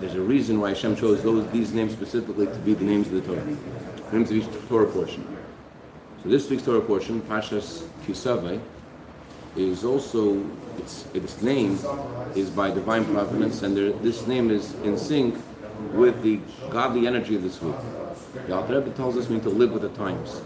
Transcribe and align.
There's 0.00 0.14
a 0.14 0.20
reason 0.20 0.60
why 0.60 0.70
Hashem 0.70 0.96
chose 0.96 1.22
those 1.22 1.50
these 1.50 1.72
names 1.72 1.92
specifically 1.92 2.46
to 2.46 2.58
be 2.58 2.74
the 2.74 2.84
names 2.84 3.06
of 3.06 3.14
the 3.14 3.20
Torah, 3.22 3.44
the 4.10 4.16
names 4.16 4.30
of 4.30 4.36
each 4.36 4.68
Torah 4.68 4.86
portion. 4.86 5.26
So 6.22 6.28
this 6.28 6.50
week's 6.50 6.64
Torah 6.64 6.82
portion, 6.82 7.22
Pashas 7.22 7.86
Kisave, 8.06 8.60
is 9.56 9.84
also 9.84 10.44
its 10.78 11.06
its 11.14 11.40
name 11.40 11.78
is 12.34 12.50
by 12.50 12.70
divine 12.70 13.06
providence, 13.06 13.62
and 13.62 13.74
there, 13.74 13.92
this 13.92 14.26
name 14.26 14.50
is 14.50 14.74
in 14.84 14.98
sync 14.98 15.34
with 15.92 16.22
the 16.22 16.40
godly 16.68 17.06
energy 17.06 17.34
of 17.36 17.42
this 17.42 17.62
week. 17.62 17.74
The 18.46 18.54
Alter 18.54 18.80
Rebbe 18.80 18.90
tells 18.90 19.16
us 19.16 19.28
we 19.28 19.36
need 19.36 19.44
to 19.44 19.50
live 19.50 19.72
with 19.72 19.82
the 19.82 19.88
times. 19.90 20.42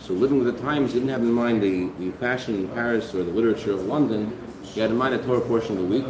So 0.00 0.14
living 0.14 0.42
with 0.42 0.56
the 0.56 0.62
times, 0.62 0.92
he 0.92 0.98
didn't 0.98 1.10
have 1.10 1.20
in 1.20 1.32
mind 1.32 1.62
the, 1.62 1.90
the 1.98 2.10
fashion 2.18 2.54
in 2.54 2.68
Paris 2.68 3.14
or 3.14 3.22
the 3.22 3.30
literature 3.30 3.72
of 3.72 3.84
London. 3.84 4.36
He 4.62 4.80
had 4.80 4.90
in 4.90 4.96
mind 4.96 5.14
the 5.14 5.22
Torah 5.22 5.40
portion 5.42 5.76
of 5.76 5.88
the 5.88 6.00
week, 6.00 6.06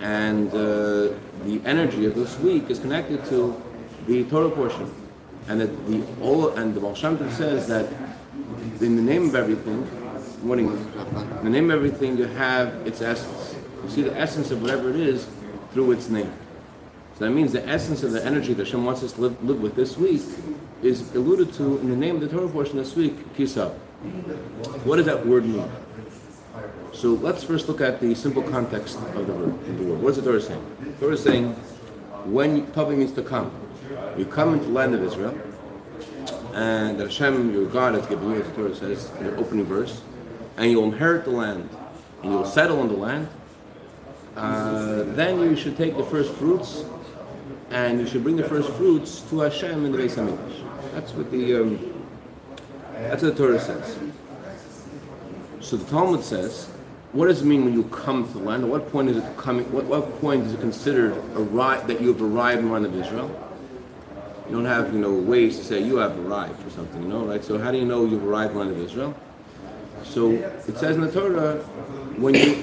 and 0.00 0.48
uh, 0.50 1.14
the 1.44 1.60
energy 1.64 2.06
of 2.06 2.14
this 2.14 2.38
week 2.40 2.70
is 2.70 2.78
connected 2.78 3.24
to 3.26 3.60
the 4.06 4.24
Torah 4.24 4.50
portion, 4.50 4.92
and 5.48 5.60
that 5.60 5.86
the 5.88 6.02
all 6.20 6.50
and 6.50 6.74
the 6.74 6.80
Baal 6.80 6.94
says 6.94 7.66
that 7.66 7.92
in 8.80 8.96
the 8.96 9.02
name 9.02 9.28
of 9.28 9.34
everything, 9.34 9.88
morning, 10.42 10.68
in 10.68 11.44
the 11.44 11.50
name 11.50 11.70
of 11.70 11.76
everything, 11.76 12.16
you 12.18 12.26
have 12.26 12.86
its 12.86 13.00
essence. 13.00 13.56
You 13.84 13.90
see 13.90 14.02
the 14.02 14.16
essence 14.16 14.50
of 14.50 14.62
whatever 14.62 14.90
it 14.90 14.96
is 14.96 15.26
through 15.72 15.92
its 15.92 16.08
name. 16.08 16.32
So 17.18 17.24
that 17.24 17.30
means 17.30 17.52
the 17.52 17.66
essence 17.66 18.02
of 18.02 18.12
the 18.12 18.24
energy 18.24 18.52
that 18.52 18.66
Hashem 18.66 18.84
wants 18.84 19.02
us 19.02 19.12
to 19.12 19.22
live, 19.22 19.42
live 19.42 19.60
with 19.60 19.74
this 19.74 19.96
week 19.96 20.20
is 20.82 21.14
alluded 21.14 21.54
to 21.54 21.78
in 21.78 21.88
the 21.88 21.96
name 21.96 22.16
of 22.16 22.20
the 22.20 22.28
Torah 22.28 22.48
portion 22.48 22.76
this 22.76 22.94
week, 22.94 23.34
Kisab. 23.34 23.72
What 24.84 24.96
does 24.96 25.06
that 25.06 25.26
word 25.26 25.46
mean? 25.46 25.70
So 26.92 27.10
let's 27.12 27.44
first 27.44 27.68
look 27.68 27.80
at 27.80 28.00
the 28.00 28.14
simple 28.14 28.42
context 28.42 28.98
of 28.98 29.26
the 29.26 29.32
word. 29.32 29.78
The 29.78 29.84
word. 29.84 30.00
What 30.00 30.10
is 30.10 30.16
the 30.16 30.22
Torah 30.22 30.40
saying? 30.40 30.76
The 30.80 30.92
Torah 31.00 31.14
is 31.14 31.22
saying 31.22 31.52
when 32.24 32.70
Tavi 32.72 32.96
means 32.96 33.12
to 33.12 33.22
come. 33.22 33.52
You 34.16 34.24
come 34.24 34.54
into 34.54 34.66
the 34.66 34.72
land 34.72 34.94
of 34.94 35.02
Israel, 35.02 35.38
and 36.54 36.98
that 36.98 37.06
Hashem, 37.06 37.52
your 37.52 37.66
God, 37.66 37.94
has 37.94 38.06
given 38.06 38.30
you, 38.30 38.40
as 38.40 38.48
the 38.48 38.54
Torah 38.54 38.74
says 38.74 39.10
in 39.18 39.26
the 39.26 39.36
opening 39.36 39.66
verse, 39.66 40.00
and 40.56 40.70
you'll 40.70 40.84
inherit 40.84 41.24
the 41.24 41.30
land, 41.30 41.68
and 42.22 42.32
you'll 42.32 42.46
settle 42.46 42.80
in 42.82 42.88
the 42.88 42.96
land. 42.96 43.28
Uh, 44.36 45.02
then 45.14 45.40
you 45.40 45.56
should 45.56 45.76
take 45.76 45.96
the 45.96 46.04
first 46.04 46.34
fruits 46.34 46.84
and 47.70 48.00
you 48.00 48.06
should 48.06 48.22
bring 48.22 48.36
the 48.36 48.44
first 48.44 48.70
fruits 48.72 49.22
to 49.22 49.40
Hashem 49.40 49.84
in 49.84 49.92
the 49.92 49.98
Beis 49.98 50.14
Hamikdash. 50.14 50.92
That's 50.92 51.12
what 51.12 51.30
the 51.30 51.62
um, 51.62 52.04
that's 52.94 53.22
what 53.22 53.36
the 53.36 53.46
Torah 53.46 53.60
says. 53.60 53.98
So 55.66 55.76
the 55.76 55.90
Talmud 55.90 56.22
says, 56.22 56.66
what 57.10 57.26
does 57.26 57.42
it 57.42 57.44
mean 57.44 57.64
when 57.64 57.74
you 57.74 57.82
come 57.88 58.24
to 58.24 58.32
the 58.34 58.38
land? 58.38 58.62
At 58.62 58.70
what 58.70 58.92
point 58.92 59.08
is 59.08 59.16
it 59.16 59.36
coming? 59.36 59.64
What, 59.72 59.86
what 59.86 60.20
point 60.20 60.46
is 60.46 60.52
it 60.52 60.60
considered 60.60 61.14
arri- 61.34 61.84
that 61.88 62.00
you 62.00 62.06
have 62.12 62.22
arrived 62.22 62.60
in 62.60 62.66
the 62.66 62.72
land 62.72 62.86
of 62.86 62.94
Israel? 62.94 63.28
You 64.46 64.52
don't 64.52 64.64
have 64.64 64.94
you 64.94 65.00
know 65.00 65.12
ways 65.12 65.58
to 65.58 65.64
say 65.64 65.82
you 65.82 65.96
have 65.96 66.16
arrived 66.24 66.64
or 66.64 66.70
something, 66.70 67.02
you 67.02 67.08
know, 67.08 67.24
right? 67.24 67.42
So 67.42 67.58
how 67.58 67.72
do 67.72 67.78
you 67.78 67.84
know 67.84 68.04
you've 68.04 68.24
arrived 68.24 68.52
in 68.52 68.58
the 68.58 68.64
land 68.64 68.76
of 68.76 68.84
Israel? 68.84 69.12
So 70.04 70.30
it 70.30 70.78
says 70.78 70.94
in 70.94 71.00
the 71.00 71.10
Torah, 71.10 71.56
when 72.16 72.36
you 72.36 72.54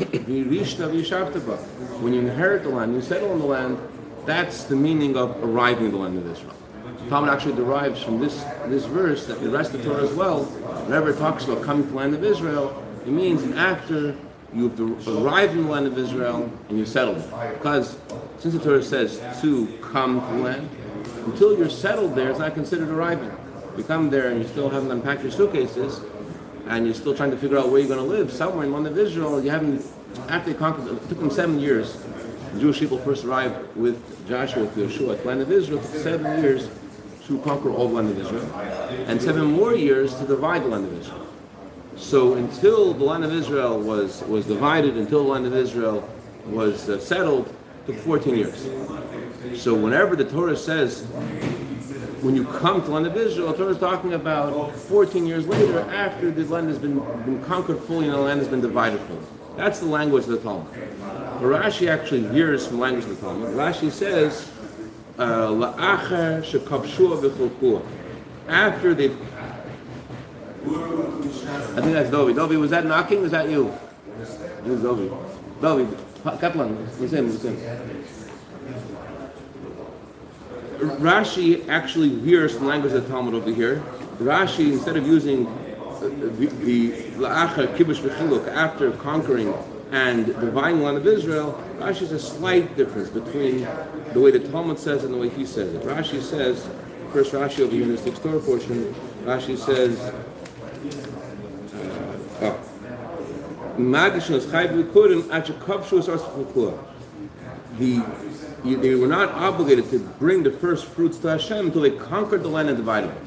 when 1.99 2.13
you 2.13 2.21
inherit 2.21 2.63
the 2.63 2.69
land, 2.69 2.93
you 2.93 3.01
settle 3.01 3.33
in 3.33 3.39
the 3.39 3.45
land, 3.45 3.77
that's 4.25 4.63
the 4.63 4.77
meaning 4.77 5.17
of 5.17 5.43
arriving 5.43 5.87
in 5.87 5.91
the 5.91 5.97
land 5.97 6.17
of 6.17 6.25
Israel. 6.31 6.55
The 7.03 7.09
Talmud 7.09 7.29
actually 7.29 7.55
derives 7.55 8.01
from 8.01 8.21
this, 8.21 8.45
this 8.67 8.85
verse 8.85 9.25
that 9.25 9.41
the 9.41 9.49
rest 9.49 9.73
of 9.73 9.83
the 9.83 9.89
Torah 9.89 10.03
as 10.03 10.13
well, 10.13 10.45
whenever 10.85 11.09
it 11.09 11.17
talks 11.17 11.43
about 11.43 11.63
coming 11.63 11.83
to 11.83 11.89
the 11.89 11.97
land 11.97 12.13
of 12.13 12.23
Israel, 12.23 12.79
it 13.05 13.11
means 13.11 13.43
after 13.55 14.15
you've 14.53 14.79
arrived 15.07 15.53
in 15.53 15.63
the 15.63 15.69
land 15.69 15.87
of 15.87 15.97
Israel 15.97 16.51
and 16.69 16.77
you're 16.77 16.85
settled. 16.85 17.23
Because 17.53 17.97
since 18.39 18.53
the 18.53 18.59
Torah 18.59 18.83
says 18.83 19.21
to 19.41 19.67
come 19.81 20.21
to 20.21 20.35
land, 20.43 20.69
until 21.25 21.57
you're 21.57 21.69
settled 21.69 22.15
there, 22.15 22.29
it's 22.29 22.39
not 22.39 22.53
considered 22.53 22.89
arriving. 22.89 23.31
You 23.77 23.83
come 23.83 24.09
there 24.09 24.29
and 24.29 24.41
you 24.41 24.47
still 24.47 24.69
haven't 24.69 24.91
unpacked 24.91 25.23
your 25.23 25.31
suitcases, 25.31 26.01
and 26.67 26.85
you're 26.85 26.93
still 26.93 27.15
trying 27.15 27.31
to 27.31 27.37
figure 27.37 27.57
out 27.57 27.69
where 27.69 27.79
you're 27.79 27.87
going 27.87 27.99
to 27.99 28.05
live, 28.05 28.31
somewhere 28.31 28.65
in 28.65 28.71
the 28.71 28.77
land 28.77 28.87
of 28.87 28.97
Israel, 28.97 29.43
you 29.43 29.49
haven't, 29.49 29.85
after 30.29 30.53
they 30.53 30.57
conquered, 30.57 30.87
it 30.87 31.09
took 31.09 31.19
them 31.19 31.31
seven 31.31 31.59
years 31.59 31.97
The 32.53 32.59
Jewish 32.59 32.79
people 32.79 32.99
first 32.99 33.25
arrived 33.25 33.75
with 33.75 34.27
Joshua 34.29 34.67
to 34.67 34.87
Yeshua 34.87 35.13
at 35.13 35.23
the 35.23 35.27
land 35.27 35.41
of 35.41 35.51
Israel, 35.51 35.81
seven 35.81 36.43
years 36.43 36.69
to 37.25 37.39
conquer 37.39 37.71
all 37.71 37.87
the 37.87 37.95
land 37.95 38.11
of 38.11 38.19
Israel, 38.19 38.45
and 39.07 39.19
seven 39.19 39.45
more 39.45 39.73
years 39.73 40.13
to 40.15 40.25
divide 40.25 40.63
the 40.63 40.67
land 40.67 40.85
of 40.85 40.93
Israel. 40.99 41.27
So 42.03 42.33
until 42.33 42.93
the 42.93 43.05
land 43.05 43.23
of 43.23 43.33
Israel 43.33 43.79
was, 43.79 44.21
was 44.23 44.45
divided, 44.45 44.97
until 44.97 45.23
the 45.23 45.29
land 45.29 45.45
of 45.45 45.55
Israel 45.55 46.07
was 46.45 46.89
uh, 46.89 46.99
settled, 46.99 47.51
took 47.87 47.95
14 47.95 48.35
years. 48.35 48.69
So 49.55 49.73
whenever 49.73 50.17
the 50.17 50.25
Torah 50.25 50.57
says, 50.57 51.03
when 52.21 52.35
you 52.35 52.43
come 52.43 52.81
to 52.81 52.87
the 52.87 52.93
land 52.93 53.07
of 53.07 53.15
Israel, 53.15 53.51
the 53.53 53.57
Torah 53.57 53.71
is 53.71 53.77
talking 53.77 54.13
about 54.13 54.75
14 54.75 55.25
years 55.25 55.47
later, 55.47 55.79
after 55.91 56.29
the 56.29 56.43
land 56.43 56.67
has 56.67 56.77
been, 56.77 56.99
been 57.23 57.41
conquered 57.45 57.79
fully 57.79 58.05
and 58.05 58.13
the 58.13 58.19
land 58.19 58.39
has 58.39 58.49
been 58.49 58.61
divided 58.61 58.99
fully. 59.01 59.25
That's 59.55 59.79
the 59.79 59.85
language 59.85 60.25
of 60.25 60.31
the 60.31 60.39
Talmud. 60.39 60.67
But 60.99 61.41
Rashi 61.41 61.89
actually 61.89 62.23
veers 62.23 62.67
from 62.67 62.79
language 62.79 63.05
of 63.05 63.11
the 63.11 63.25
Talmud. 63.25 63.53
Rashi 63.55 63.89
says, 63.89 64.51
uh. 65.17 65.53
After 68.49 68.93
they, 68.93 69.07
I 70.65 71.81
think 71.81 71.93
that's 71.93 72.09
Dovi. 72.09 72.33
Dovi, 72.33 72.59
was 72.59 72.71
that 72.71 72.85
knocking? 72.85 73.21
Was 73.21 73.31
that 73.31 73.49
you? 73.49 73.73
It 74.19 74.65
was 74.65 74.79
Dovi. 74.79 75.09
Dovi, 75.59 76.39
Kaplan, 76.39 76.99
was 76.99 77.11
him. 77.13 77.25
Was 77.25 77.43
him. 77.43 77.57
Rashi 80.79 81.67
actually 81.69 82.09
veers 82.09 82.57
the 82.57 82.65
language 82.65 82.93
of 82.93 83.03
the 83.03 83.09
Talmud 83.09 83.33
over 83.33 83.51
here. 83.51 83.83
Rashi, 84.19 84.73
instead 84.73 84.97
of 84.97 85.07
using 85.07 85.47
uh, 85.47 85.99
the 86.63 86.91
la'acher 87.17 87.75
kibush 87.75 87.99
v'chiluk 88.01 88.47
after 88.49 88.91
conquering 88.91 89.53
and 89.91 90.25
divine 90.25 90.81
land 90.81 90.97
of 90.97 91.07
Israel, 91.07 91.61
Rashi 91.77 91.99
has 91.99 92.11
a 92.11 92.19
slight 92.19 92.75
difference 92.75 93.09
between 93.09 93.67
the 94.13 94.19
way 94.19 94.31
the 94.31 94.39
Talmud 94.39 94.79
says 94.79 95.03
and 95.03 95.13
the 95.13 95.17
way 95.17 95.29
he 95.29 95.45
says 95.45 95.73
it. 95.73 95.83
Rashi 95.83 96.21
says, 96.21 96.67
first 97.11 97.31
Rashi 97.31 97.61
over 97.61 97.71
here 97.71 97.83
in 97.83 97.95
this 97.95 98.19
Torah 98.19 98.39
portion, 98.39 98.93
Rashi 99.23 99.57
says, 99.57 100.13
uh, 102.41 102.57
the 107.79 108.05
they 108.63 108.95
were 108.95 109.07
not 109.07 109.29
obligated 109.29 109.89
to 109.89 109.99
bring 109.99 110.43
the 110.43 110.51
first 110.51 110.85
fruits 110.85 111.17
to 111.19 111.27
Hashem 111.27 111.65
until 111.65 111.81
they 111.81 111.91
conquered 111.91 112.43
the 112.43 112.47
land 112.47 112.69
and 112.69 112.77
divided 112.77 113.09
it. 113.09 113.17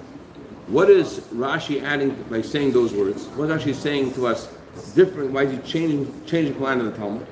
What 0.68 0.88
is 0.88 1.20
Rashi 1.32 1.82
adding 1.82 2.10
by 2.30 2.40
saying 2.40 2.72
those 2.72 2.94
words? 2.94 3.26
What 3.28 3.50
is 3.50 3.62
Rashi 3.62 3.74
saying 3.74 4.14
to 4.14 4.26
us 4.26 4.50
different? 4.94 5.32
Why 5.32 5.42
is 5.42 5.52
he 5.52 5.58
changing 5.70 6.24
changing 6.26 6.54
the 6.54 6.60
line 6.60 6.80
of 6.80 6.86
the 6.86 6.96
Talmud? 6.96 7.26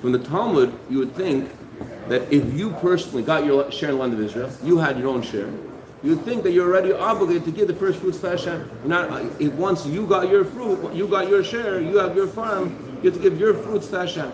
From 0.00 0.12
the 0.12 0.18
Talmud, 0.20 0.72
you 0.88 0.98
would 0.98 1.14
think 1.14 1.50
that 2.08 2.32
if 2.32 2.52
you 2.54 2.70
personally 2.80 3.22
got 3.22 3.44
your 3.44 3.70
share 3.70 3.90
in 3.90 3.96
the 3.96 4.00
land 4.00 4.14
of 4.14 4.20
Israel, 4.20 4.50
you 4.62 4.78
had 4.78 4.98
your 4.98 5.08
own 5.08 5.22
share. 5.22 5.52
You 6.02 6.14
think 6.16 6.44
that 6.44 6.52
you're 6.52 6.68
already 6.68 6.92
obligated 6.92 7.44
to 7.46 7.50
give 7.50 7.66
the 7.66 7.74
first 7.74 7.98
fruits 7.98 8.20
to 8.20 8.30
Hashem. 8.30 8.70
Not 8.84 9.10
uh, 9.10 9.28
if 9.40 9.52
once 9.54 9.84
you 9.84 10.06
got 10.06 10.28
your 10.28 10.44
fruit, 10.44 10.92
you 10.94 11.08
got 11.08 11.28
your 11.28 11.42
share, 11.42 11.80
you 11.80 11.98
have 11.98 12.14
your 12.14 12.28
farm, 12.28 13.00
you 13.02 13.10
have 13.10 13.20
to 13.20 13.30
give 13.30 13.38
your 13.38 13.54
fruits 13.54 13.88
to 13.88 14.00
Hashem. 14.00 14.32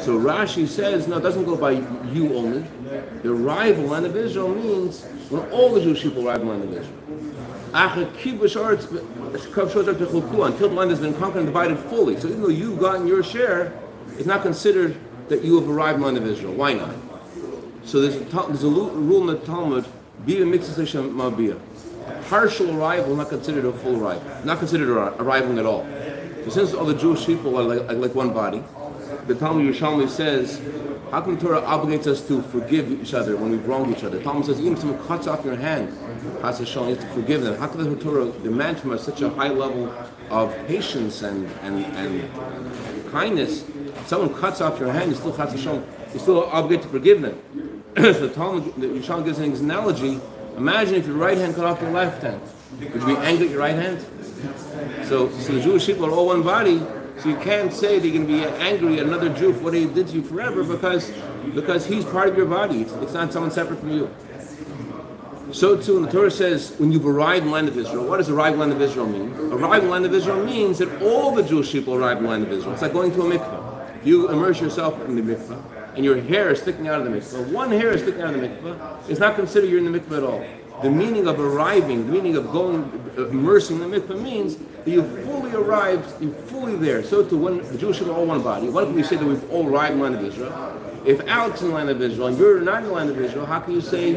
So 0.00 0.18
Rashi 0.18 0.66
says, 0.66 1.06
no, 1.06 1.18
it 1.18 1.22
doesn't 1.22 1.44
go 1.44 1.56
by 1.56 1.70
you 1.70 2.34
only. 2.34 2.64
The 3.22 3.32
arrival 3.32 3.84
land 3.84 4.04
of 4.04 4.16
Israel 4.16 4.48
means 4.48 5.04
when 5.30 5.48
all 5.50 5.72
the 5.72 5.80
Jewish 5.80 6.02
people 6.02 6.28
arrive 6.28 6.42
land 6.42 6.64
of 6.64 6.72
Israel. 6.72 6.98
Until 10.46 10.68
the 10.68 10.74
land 10.74 10.90
has 10.90 11.00
been 11.00 11.14
conquered 11.14 11.38
and 11.38 11.46
divided 11.46 11.78
fully. 11.78 12.20
So 12.20 12.28
even 12.28 12.42
though 12.42 12.48
you've 12.48 12.78
gotten 12.78 13.06
your 13.06 13.22
share, 13.22 13.72
it's 14.18 14.26
not 14.26 14.42
considered 14.42 14.96
that 15.28 15.42
you 15.42 15.58
have 15.58 15.68
arrived 15.68 15.96
in 15.96 16.00
the 16.02 16.06
land 16.06 16.18
of 16.18 16.26
Israel. 16.26 16.52
Why 16.52 16.74
not? 16.74 16.94
So 17.84 18.00
there's 18.00 18.16
a, 18.16 18.24
there's 18.48 18.64
a 18.64 18.68
rule 18.68 19.28
in 19.28 19.38
the 19.38 19.46
Talmud, 19.46 19.86
a 20.26 22.22
partial 22.28 22.78
arrival 22.78 23.16
not 23.16 23.28
considered 23.28 23.64
a 23.64 23.72
full 23.72 24.02
arrival. 24.02 24.22
Not 24.44 24.58
considered 24.58 24.88
arriving 24.90 25.58
at 25.58 25.66
all. 25.66 25.86
So 26.44 26.50
since 26.50 26.74
all 26.74 26.84
the 26.84 26.94
Jewish 26.94 27.24
people 27.26 27.58
are 27.58 27.62
like, 27.62 27.96
like 27.96 28.14
one 28.14 28.32
body, 28.32 28.62
the 29.26 29.34
Talmud 29.34 29.74
Yerushalmi 29.74 30.08
says, 30.08 30.60
how 31.10 31.20
come 31.20 31.38
Torah 31.38 31.62
obligates 31.62 32.06
us 32.06 32.26
to 32.28 32.42
forgive 32.42 32.90
each 32.90 33.14
other 33.14 33.36
when 33.36 33.50
we've 33.50 33.66
wronged 33.66 33.96
each 33.96 34.04
other? 34.04 34.18
The 34.18 34.24
Talmud 34.24 34.46
says, 34.46 34.60
even 34.60 34.74
if 34.74 34.80
someone 34.80 35.06
cuts 35.06 35.26
off 35.26 35.44
your 35.44 35.56
hand, 35.56 35.88
Has 36.42 36.58
Hashem, 36.58 36.88
you 36.88 36.96
have 36.96 37.00
to 37.00 37.14
forgive 37.14 37.42
them. 37.42 37.56
How 37.58 37.68
come 37.68 37.84
the 37.84 38.02
Torah 38.02 38.30
demand 38.42 38.80
from 38.80 38.92
us 38.92 39.04
such 39.04 39.22
a 39.22 39.30
high 39.30 39.48
level 39.48 39.94
of 40.30 40.54
patience 40.66 41.22
and, 41.22 41.46
and, 41.62 41.84
and 41.96 43.10
kindness? 43.10 43.64
If 43.68 44.08
someone 44.08 44.34
cuts 44.34 44.60
off 44.60 44.78
your 44.78 44.92
hand, 44.92 45.10
you 45.10 45.16
still 45.16 45.32
Hashem, 45.32 45.84
you're 46.10 46.20
still 46.20 46.44
obligated 46.44 46.82
to 46.84 46.88
forgive 46.90 47.22
them. 47.22 47.40
So 47.96 48.12
the 48.12 48.28
Talmud, 48.28 48.74
the 48.76 48.86
Yerushalmi 48.86 49.24
gives 49.24 49.38
an 49.38 49.52
analogy. 49.52 50.20
Imagine 50.56 50.94
if 50.94 51.06
your 51.06 51.16
right 51.16 51.38
hand 51.38 51.54
cut 51.54 51.64
off 51.64 51.80
your 51.80 51.90
left 51.90 52.22
hand. 52.22 52.40
Would 52.80 53.02
you 53.02 53.06
be 53.06 53.16
angry 53.16 53.46
at 53.46 53.50
your 53.52 53.60
right 53.60 53.74
hand? 53.74 54.04
So, 55.06 55.30
so 55.30 55.52
the 55.52 55.60
Jewish 55.60 55.86
people 55.86 56.06
are 56.06 56.10
all 56.10 56.26
one 56.26 56.42
body, 56.42 56.78
So 57.18 57.28
you 57.28 57.36
can't 57.36 57.72
say 57.72 57.98
that 57.98 58.06
you're 58.06 58.24
going 58.24 58.26
to 58.26 58.32
be 58.32 58.44
angry 58.62 58.98
at 58.98 59.06
another 59.06 59.28
Jew 59.28 59.52
for 59.52 59.64
what 59.64 59.74
he 59.74 59.86
did 59.86 60.08
to 60.08 60.14
you 60.14 60.22
forever 60.22 60.64
because 60.64 61.12
because 61.54 61.86
he's 61.86 62.04
part 62.04 62.28
of 62.28 62.36
your 62.36 62.46
body. 62.46 62.82
It's, 62.82 63.12
not 63.12 63.32
someone 63.32 63.50
separate 63.50 63.78
from 63.78 63.90
you. 63.90 64.10
So 65.52 65.80
too, 65.80 66.04
the 66.04 66.10
Torah 66.10 66.30
says, 66.30 66.74
when 66.78 66.90
you've 66.90 67.06
arrived 67.06 67.42
in 67.42 67.48
the 67.48 67.52
land 67.52 67.68
of 67.68 67.78
Israel, 67.78 68.08
what 68.08 68.16
does 68.16 68.28
arrive 68.28 68.54
in 68.54 68.58
the 68.58 68.66
land 68.66 68.72
of 68.72 68.82
Israel 68.82 69.06
mean? 69.06 69.30
Arrive 69.52 69.82
in 69.82 69.86
the 69.86 69.92
land 69.92 70.06
of 70.06 70.14
Israel 70.14 70.44
means 70.44 70.78
that 70.78 71.02
all 71.02 71.32
the 71.32 71.42
Jewish 71.42 71.70
people 71.70 71.94
arrive 71.94 72.16
in 72.16 72.24
the 72.24 72.30
land 72.30 72.42
of 72.44 72.50
Israel. 72.50 72.72
It's 72.72 72.82
like 72.82 72.92
going 72.92 73.12
to 73.12 73.22
a 73.22 73.38
mikveh. 73.38 74.04
You 74.04 74.30
immerse 74.30 74.60
yourself 74.60 75.00
in 75.06 75.14
the 75.14 75.22
mikveh, 75.22 75.62
and 75.94 76.04
your 76.04 76.20
hair 76.20 76.50
is 76.50 76.60
sticking 76.60 76.88
out 76.88 77.00
of 77.00 77.10
the 77.10 77.18
mikveh, 77.18 77.52
one 77.52 77.70
hair 77.70 77.92
is 77.92 78.02
sticking 78.02 78.22
out 78.22 78.34
of 78.34 78.40
the 78.40 78.48
mikveh, 78.48 79.08
it's 79.08 79.20
not 79.20 79.36
considered 79.36 79.68
you're 79.68 79.78
in 79.78 79.90
the 79.90 79.98
mikveh 79.98 80.18
at 80.18 80.22
all. 80.24 80.44
The 80.82 80.90
meaning 80.90 81.28
of 81.28 81.38
arriving, 81.38 82.06
the 82.06 82.12
meaning 82.12 82.36
of 82.36 82.50
going, 82.50 82.82
immersing 83.16 83.80
in 83.80 83.90
the 83.90 84.00
mikveh 84.00 84.20
means 84.20 84.56
that 84.56 84.88
you've 84.88 85.24
fully 85.24 85.52
arrived, 85.52 86.20
you're 86.20 86.32
fully 86.32 86.76
there. 86.76 87.02
So 87.02 87.24
to 87.24 87.36
when 87.36 87.58
the 87.72 87.78
Jewish 87.78 87.98
people 87.98 88.12
are 88.12 88.16
all 88.16 88.26
one 88.26 88.42
body, 88.42 88.68
why 88.68 88.84
can 88.84 88.94
we 88.94 89.02
say 89.02 89.16
that 89.16 89.24
we've 89.24 89.50
all 89.50 89.68
arrived 89.68 89.92
in 89.92 89.98
the 89.98 90.04
land 90.04 90.16
of 90.16 90.24
Israel? 90.24 90.80
If 91.06 91.20
Alex 91.28 91.62
in 91.62 91.68
the 91.68 91.74
land 91.74 91.90
of 91.90 92.00
Israel 92.02 92.28
and 92.28 92.38
you're 92.38 92.60
not 92.60 92.78
in 92.82 92.88
the 92.88 92.92
land 92.92 93.10
of 93.10 93.20
Israel, 93.20 93.46
how 93.46 93.60
can 93.60 93.74
you 93.74 93.80
say, 93.80 94.14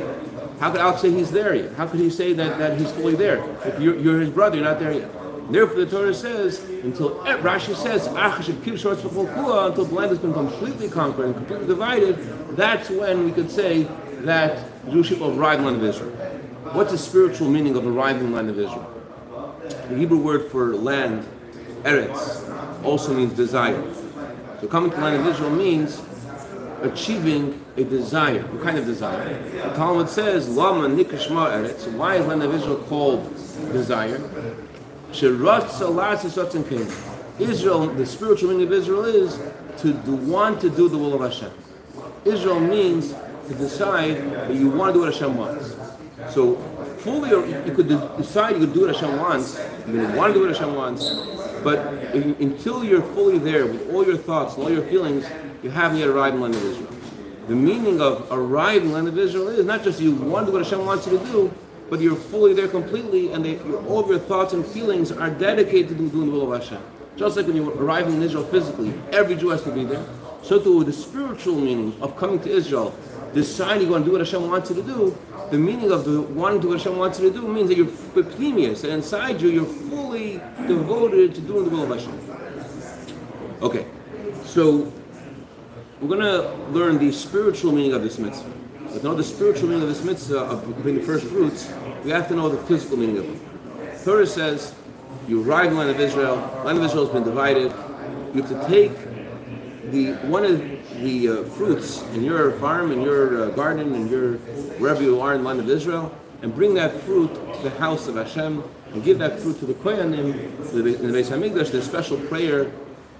how 0.59 0.71
could 0.71 0.81
Alex 0.81 1.01
say 1.01 1.12
he's 1.12 1.31
there 1.31 1.53
yet? 1.53 1.74
How 1.74 1.85
could 1.85 2.00
he 2.00 2.09
say 2.09 2.33
that, 2.33 2.57
that 2.57 2.79
he's 2.79 2.91
fully 2.91 3.15
there? 3.15 3.44
If 3.65 3.79
you're, 3.79 3.95
you're 3.95 4.19
his 4.19 4.29
brother, 4.29 4.56
you're 4.56 4.65
not 4.65 4.79
there 4.79 4.94
yet. 4.94 5.12
Therefore, 5.50 5.86
the 5.86 5.86
Torah 5.86 6.14
says, 6.14 6.60
until 6.84 7.26
eh, 7.26 7.38
Rashi 7.38 7.74
says, 7.76 8.08
until 8.08 9.86
the 9.86 9.96
land 9.96 10.10
has 10.10 10.20
been 10.20 10.34
completely 10.34 10.90
conquered 10.90 11.28
and 11.28 11.36
completely 11.36 11.68
divided, 11.68 12.18
that's 12.58 12.90
when 12.90 13.24
we 13.24 13.32
could 13.32 13.50
say 13.50 13.84
that 14.24 14.66
Jewish 14.92 15.12
arrived 15.12 15.60
in 15.60 15.66
the 15.66 15.72
land 15.72 15.78
of 15.78 15.84
Israel. 15.84 16.12
What's 16.74 16.92
the 16.92 16.98
spiritual 16.98 17.50
meaning 17.50 17.78
of 17.78 17.88
arriving 17.88 18.34
land 18.34 18.50
of 18.50 18.60
Israel? 18.60 18.94
The 19.90 19.96
Hebrew 19.96 20.18
word 20.20 20.52
for 20.52 20.76
land, 20.76 21.26
Eretz, 21.84 22.84
also 22.84 23.14
means 23.14 23.34
desire. 23.34 23.82
So 24.60 24.68
coming 24.68 24.92
to 24.92 24.98
land 24.98 25.16
of 25.16 25.28
Israel 25.28 25.52
means 25.52 26.02
achieving 26.82 27.64
a 27.78 27.84
desire. 27.84 28.42
What 28.42 28.64
kind 28.64 28.78
of 28.78 28.86
desire? 28.86 29.42
The 29.52 29.76
Talmud 29.76 30.10
says, 30.10 30.50
Lama 30.50 30.90
Nikashma 30.90 31.52
Eretz. 31.52 31.92
Why 31.94 32.16
is 32.16 32.26
land 32.26 32.44
of 32.44 32.54
Israel 32.54 32.78
called 32.90 33.34
desire? 33.72 34.18
Israel, 37.39 37.88
the 37.88 38.06
spiritual 38.06 38.50
meaning 38.50 38.68
of 38.68 38.74
Israel 38.74 39.06
is 39.06 39.39
to 39.81 39.94
do, 39.94 40.15
want 40.15 40.59
to 40.62 40.69
do 40.69 40.89
the 40.89 40.98
will 40.98 41.13
of 41.13 41.21
Hashem. 41.21 41.51
Israel 42.25 42.59
means 42.59 43.13
to 43.48 43.54
decide 43.54 44.18
that 44.31 44.54
you 44.54 44.69
want 44.69 44.89
to 44.89 45.00
do 45.00 45.06
what 45.06 45.13
Hashem 45.13 45.38
wants. 45.38 45.75
So 46.33 46.56
fully, 46.98 47.30
you 47.30 47.74
could 47.74 47.88
decide 48.18 48.56
you 48.56 48.65
could 48.65 48.74
do 48.74 48.81
what 48.88 48.95
Hashem 48.95 49.18
wants. 49.18 49.59
You 49.88 50.07
want 50.09 50.33
to 50.33 50.39
do 50.39 50.48
what 50.48 50.56
Hashem 50.57 50.75
wants, 50.75 51.10
but 51.63 51.80
until 52.42 52.83
you're 52.83 53.03
fully 53.13 53.38
there 53.38 53.65
with 53.65 53.94
all 53.94 54.06
your 54.06 54.18
thoughts 54.18 54.56
and 54.56 54.63
all 54.63 54.71
your 54.71 54.83
feelings, 54.83 55.25
you 55.63 55.69
haven't 55.69 56.00
yet 56.00 56.10
arrived 56.10 56.36
in 56.36 56.42
the 56.42 56.48
land 56.48 56.56
of 56.56 56.63
Israel. 56.63 56.92
The 57.48 57.56
meaning 57.56 58.01
of 58.01 58.27
arriving 58.31 58.83
in 58.83 58.88
the 58.89 58.94
land 58.95 59.07
of 59.07 59.18
Israel 59.18 59.48
is 59.48 59.65
not 59.65 59.83
just 59.83 60.01
you 60.01 60.15
want 60.15 60.48
to 60.48 60.51
do 60.51 60.57
what 60.57 60.65
Hashem 60.65 60.86
wants 60.86 61.07
you 61.07 61.18
to 61.18 61.25
do, 61.25 61.53
but 61.89 62.01
you're 62.01 62.16
fully 62.16 62.54
there 62.54 62.68
completely, 62.68 63.31
and 63.31 63.44
they, 63.45 63.60
all 63.60 64.00
of 64.00 64.10
your 64.10 64.19
thoughts 64.19 64.54
and 64.54 64.66
feelings 64.66 65.12
are 65.12 65.30
dedicated 65.30 65.89
to 65.89 66.10
doing 66.10 66.25
the 66.28 66.31
will 66.31 66.51
of 66.51 66.62
Hashem. 66.62 66.81
Just 67.16 67.38
like 67.38 67.48
when 67.48 67.56
you're 67.56 67.72
arriving 67.72 68.16
in 68.16 68.22
Israel 68.22 68.44
physically, 68.44 68.94
every 69.12 69.36
Jew 69.36 69.50
has 69.50 69.63
to 69.63 69.72
be 69.72 69.84
there. 69.84 70.06
So 70.44 70.60
too, 70.60 70.84
the 70.84 70.94
spiritual 70.94 71.56
meaning 71.56 71.95
of 72.01 72.16
coming 72.16 72.39
to 72.42 72.50
Israel, 72.50 72.95
deciding 73.34 73.88
you 73.88 73.94
want 73.94 74.06
to 74.06 74.10
do 74.10 74.18
what 74.18 74.22
Hashem 74.22 74.48
wants 74.48 74.69
you 74.69 74.75
to 74.78 74.84
do, 74.84 75.18
the 75.50 75.57
meaning 75.57 75.92
of 75.92 76.06
the 76.06 76.22
wanting 76.22 76.60
to 76.60 76.63
do 76.63 76.69
what 76.69 76.78
Hashem 76.78 76.98
wants 76.98 77.19
you 77.19 77.31
to 77.31 77.39
do 77.42 77.48
means 77.48 77.69
that 77.69 77.78
you're 77.78 77.88
peptimius, 77.88 78.84
and 78.84 78.94
inside 78.94 79.42
you, 79.42 79.50
you're 79.50 79.66
fully 79.66 80.42
devoted 80.68 81.34
to 81.36 81.42
doing 81.42 81.66
the 81.66 81.69
will 81.69 81.92
of 81.92 81.98
Hashem. 81.98 82.18
Okay, 83.62 83.88
so 84.44 84.92
we're 86.00 86.07
going 86.07 86.19
to 86.19 86.54
learn 86.72 87.00
the 87.00 87.12
spiritual 87.12 87.72
meaning 87.72 87.94
of 87.94 88.04
this 88.04 88.19
mitzvah. 88.19 88.51
But 88.98 89.04
know 89.04 89.14
the 89.14 89.24
spiritual 89.24 89.70
meaning 89.70 89.84
of 89.84 89.90
this 89.90 90.04
mitzvah 90.04 90.40
of 90.40 90.84
being 90.84 90.96
the 90.96 91.04
first 91.04 91.28
fruits, 91.28 91.72
we 92.04 92.10
have 92.10 92.28
to 92.30 92.36
know 92.36 92.50
the 92.50 92.58
physical 92.64 92.98
meaning 92.98 93.20
of 93.20 93.30
it. 93.30 94.04
Torah 94.04 94.26
says, 94.26 94.74
you 95.28 95.48
arrive 95.48 95.68
in 95.68 95.74
the 95.74 95.80
land 95.82 95.92
of 95.92 96.00
Israel, 96.00 96.38
the 96.38 96.64
land 96.64 96.80
of 96.80 96.84
Israel 96.84 97.06
has 97.06 97.14
been 97.14 97.24
divided, 97.24 97.72
you 98.34 98.42
have 98.42 98.50
to 98.50 98.68
take 98.68 98.92
the 99.92 100.14
one 100.28 100.44
of 100.44 100.58
the 101.00 101.30
uh, 101.30 101.44
fruits 101.44 102.02
in 102.16 102.24
your 102.24 102.54
farm, 102.54 102.92
in 102.92 103.04
your 103.04 103.44
uh, 103.44 103.50
garden, 103.52 103.94
in 103.94 104.08
your 104.08 104.38
wherever 104.80 105.04
you 105.04 105.22
are 105.22 105.36
in 105.36 105.44
the 105.44 105.48
land 105.48 105.60
of 105.60 105.70
Israel, 105.70 106.12
and 106.42 106.56
bring 106.56 106.74
that 106.74 107.00
fruit 107.02 107.32
to 107.36 107.60
the 107.62 107.70
house 107.78 108.08
of 108.08 108.16
Hashem, 108.16 108.64
and 108.94 109.04
give 109.04 109.20
that 109.20 109.40
fruit 109.40 109.60
to 109.60 109.68
the 109.68 109.76
Kohanim, 109.76 110.74
in 110.74 111.12
the 111.12 111.20
Beis 111.20 111.30
Hamikdash, 111.30 111.70
the 111.72 111.84
special 111.84 112.18
prayer 112.18 112.72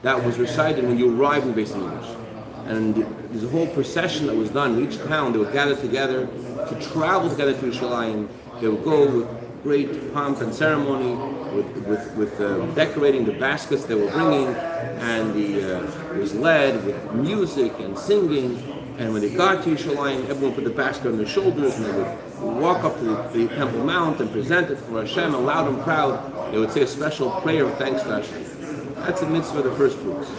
that 0.02 0.26
was 0.26 0.40
recited 0.40 0.86
when 0.86 0.98
you 0.98 1.16
arrived 1.16 1.46
in 1.46 1.54
the 1.54 1.62
Beis 1.62 1.72
Hamikdash 1.72 2.27
and 2.68 2.96
there's 3.32 3.44
a 3.44 3.50
whole 3.50 3.68
procession 3.68 4.28
that 4.28 4.36
was 4.36 4.50
done 4.50 4.78
in 4.78 4.88
each 4.88 4.98
town. 5.06 5.34
They 5.34 5.40
would 5.40 5.54
gather 5.54 5.76
together 5.76 6.28
to 6.28 6.90
travel 6.92 7.30
together 7.30 7.54
to 7.54 7.60
Yerushalayim. 7.60 8.28
They 8.60 8.68
would 8.68 8.84
go 8.84 9.20
with 9.20 9.64
great 9.64 10.14
pomp 10.14 10.42
and 10.42 10.54
ceremony, 10.54 11.16
with, 11.56 11.88
with, 11.88 12.16
with 12.16 12.42
uh, 12.42 12.66
decorating 12.68 13.26
the 13.26 13.34
baskets 13.34 13.86
they 13.86 13.96
were 13.96 14.12
bringing, 14.12 14.48
and 14.48 15.34
the, 15.34 15.80
uh, 15.80 16.14
it 16.14 16.18
was 16.18 16.34
led 16.36 16.84
with 16.86 17.14
music 17.14 17.78
and 17.80 17.98
singing. 17.98 18.58
And 18.98 19.14
when 19.14 19.22
they 19.22 19.30
got 19.30 19.64
to 19.64 19.70
Yerushalayim, 19.70 20.28
everyone 20.28 20.56
put 20.56 20.64
the 20.64 20.72
basket 20.72 21.08
on 21.08 21.18
their 21.18 21.28
shoulders, 21.28 21.76
and 21.76 21.86
they 21.86 21.92
would 21.92 22.62
walk 22.62 22.84
up 22.84 22.98
to 22.98 23.06
the, 23.06 23.46
the 23.46 23.56
Temple 23.56 23.84
Mount 23.84 24.20
and 24.20 24.32
present 24.32 24.72
it 24.72 24.78
for 24.80 25.02
Hashem, 25.02 25.36
and 25.36 25.46
loud 25.46 25.68
and 25.68 25.82
proud. 25.84 26.52
They 26.52 26.58
would 26.58 26.72
say 26.72 26.82
a 26.82 26.88
special 26.88 27.32
prayer 27.42 27.66
of 27.66 27.78
thanks 27.78 28.04
to 28.04 28.10
Hashem. 28.10 28.44
That's 28.96 29.22
the 29.22 29.28
mitzvah 29.28 29.60
of 29.60 29.64
the 29.66 29.76
first 29.76 29.98
fruits. 29.98 30.30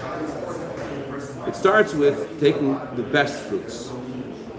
It 1.48 1.56
starts 1.56 1.94
with 1.94 2.38
taking 2.40 2.74
the 2.94 3.02
best 3.02 3.42
fruits. 3.44 3.90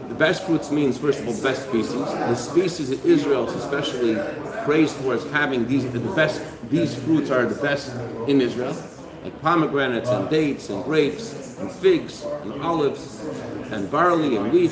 The 0.07 0.15
best 0.15 0.43
fruits 0.43 0.71
means, 0.71 0.97
first 0.97 1.19
of 1.19 1.27
all, 1.27 1.39
best 1.43 1.69
species. 1.69 1.93
The 1.93 2.35
species 2.35 2.89
that 2.89 3.05
Israel 3.05 3.47
is 3.47 3.53
especially 3.53 4.17
praised 4.65 4.95
for 4.95 5.13
as 5.13 5.23
having 5.31 5.67
these 5.67 5.87
the 5.91 5.99
best. 6.15 6.41
These 6.71 6.95
fruits 6.95 7.29
are 7.29 7.45
the 7.45 7.61
best 7.61 7.95
in 8.27 8.41
Israel, 8.41 8.75
like 9.23 9.39
pomegranates 9.43 10.09
and 10.09 10.27
dates 10.31 10.69
and 10.69 10.83
grapes 10.83 11.59
and 11.59 11.71
figs 11.71 12.23
and 12.41 12.59
olives 12.63 13.23
and 13.71 13.91
barley 13.91 14.37
and 14.37 14.51
wheat. 14.51 14.71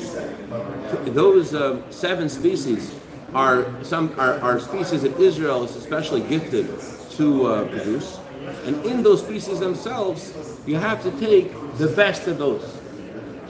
Those 1.14 1.54
uh, 1.54 1.88
seven 1.90 2.28
species 2.28 2.92
are 3.32 3.66
some 3.84 4.12
are, 4.18 4.40
are 4.40 4.58
species 4.58 5.02
that 5.02 5.16
Israel 5.20 5.62
is 5.62 5.76
especially 5.76 6.22
gifted 6.22 6.66
to 7.12 7.46
uh, 7.46 7.68
produce. 7.68 8.18
And 8.64 8.84
in 8.84 9.02
those 9.02 9.22
species 9.22 9.60
themselves, 9.60 10.47
you 10.68 10.76
have 10.76 11.02
to 11.02 11.10
take 11.18 11.50
the 11.78 11.88
best 11.88 12.26
of 12.26 12.36
those. 12.36 12.62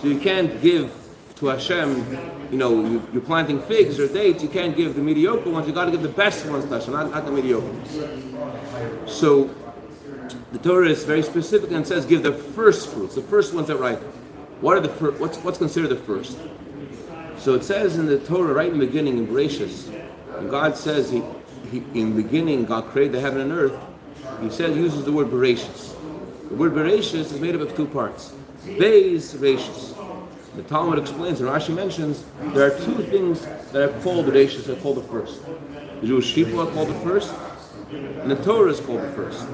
So 0.00 0.06
you 0.06 0.20
can't 0.20 0.62
give 0.62 0.94
to 1.36 1.46
Hashem, 1.46 2.48
you 2.52 2.58
know, 2.58 2.84
you, 2.86 3.18
are 3.18 3.20
planting 3.20 3.60
figs 3.62 3.98
or 3.98 4.06
dates, 4.06 4.40
you 4.40 4.48
can't 4.48 4.76
give 4.76 4.94
the 4.94 5.02
mediocre 5.02 5.50
ones, 5.50 5.66
you 5.66 5.72
got 5.72 5.86
to 5.86 5.90
give 5.90 6.02
the 6.02 6.08
best 6.08 6.46
ones 6.46 6.64
to 6.66 6.74
Hashem, 6.74 6.92
not, 6.92 7.10
not 7.10 7.24
the 7.24 7.32
mediocre 7.32 7.66
ones. 7.66 9.12
So 9.12 9.52
the 10.52 10.58
Torah 10.58 10.88
is 10.88 11.02
very 11.02 11.22
specific 11.22 11.72
and 11.72 11.84
says 11.84 12.06
give 12.06 12.22
the 12.22 12.32
first 12.32 12.92
fruits, 12.92 13.16
the 13.16 13.22
first 13.22 13.52
ones 13.52 13.66
that 13.66 13.78
ripen. 13.78 14.06
What 14.60 14.76
are 14.76 14.80
the 14.80 14.88
fir- 14.88 15.12
what's, 15.12 15.38
what's 15.38 15.58
considered 15.58 15.88
the 15.88 15.96
first? 15.96 16.38
So 17.36 17.54
it 17.54 17.64
says 17.64 17.98
in 17.98 18.06
the 18.06 18.20
Torah, 18.20 18.54
right 18.54 18.70
in 18.70 18.78
the 18.78 18.86
beginning, 18.86 19.18
in 19.18 19.26
Bereshis, 19.26 19.90
God 20.50 20.76
says 20.76 21.10
he, 21.10 21.22
he, 21.70 21.78
in 21.94 22.14
the 22.14 22.22
beginning 22.22 22.64
God 22.64 22.86
created 22.86 23.14
the 23.14 23.20
heaven 23.20 23.40
and 23.40 23.52
earth, 23.52 23.76
he 24.40 24.48
he 24.48 24.72
uses 24.74 25.04
the 25.04 25.12
word 25.12 25.28
Bereshis. 25.28 25.97
The 26.48 26.54
word 26.54 26.72
Bereshis 26.72 27.14
is 27.14 27.40
made 27.40 27.54
up 27.54 27.60
of 27.60 27.76
two 27.76 27.86
parts. 27.86 28.32
Beis 28.64 29.36
Reshis. 29.36 29.94
The 30.56 30.62
Talmud 30.62 30.98
explains, 30.98 31.40
and 31.40 31.50
Rashi 31.50 31.74
mentions, 31.74 32.24
there 32.54 32.66
are 32.66 32.78
two 32.84 33.02
things 33.02 33.42
that 33.72 33.82
are 33.82 34.00
called 34.00 34.26
Reshis, 34.26 34.66
are 34.68 34.80
called 34.80 34.96
the 34.96 35.02
first. 35.02 35.42
The 36.00 36.06
Jewish 36.06 36.34
people 36.34 36.60
are 36.60 36.72
called 36.72 36.88
the 36.88 37.00
first, 37.00 37.34
and 37.92 38.30
the 38.30 38.36
Torah 38.36 38.70
is 38.70 38.80
called 38.80 39.02
the 39.02 39.12
first. 39.12 39.46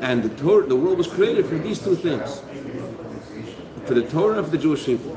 And 0.00 0.22
the 0.22 0.30
Torah, 0.42 0.66
the 0.66 0.76
world 0.76 0.96
was 0.96 1.08
created 1.08 1.44
for 1.44 1.58
these 1.58 1.78
two 1.78 1.94
things. 1.94 2.40
For 3.84 3.92
the 3.92 4.08
Torah 4.08 4.38
and 4.38 4.46
for 4.46 4.50
the 4.50 4.58
Jewish 4.58 4.86
people. 4.86 5.14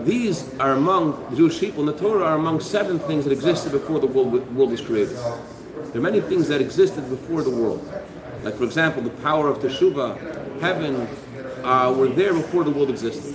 These 0.00 0.54
are 0.58 0.72
among 0.72 1.30
the 1.30 1.36
Jewish 1.36 1.58
people, 1.58 1.88
and 1.88 1.88
the 1.88 1.98
Torah 1.98 2.24
are 2.24 2.36
among 2.36 2.60
seven 2.60 2.98
things 2.98 3.24
that 3.24 3.32
existed 3.32 3.72
before 3.72 3.98
the 3.98 4.06
world, 4.06 4.54
world 4.54 4.70
was 4.72 4.82
created. 4.82 5.16
There 5.16 5.96
are 5.96 6.00
many 6.00 6.20
things 6.20 6.48
that 6.48 6.60
existed 6.60 7.08
before 7.08 7.42
the 7.42 7.50
world. 7.50 7.80
Like, 8.42 8.54
for 8.54 8.64
example, 8.64 9.02
the 9.02 9.10
power 9.10 9.48
of 9.48 9.58
Teshuvah, 9.58 10.60
heaven, 10.60 11.08
uh, 11.62 11.94
were 11.96 12.08
there 12.08 12.34
before 12.34 12.64
the 12.64 12.70
world 12.70 12.90
existed. 12.90 13.34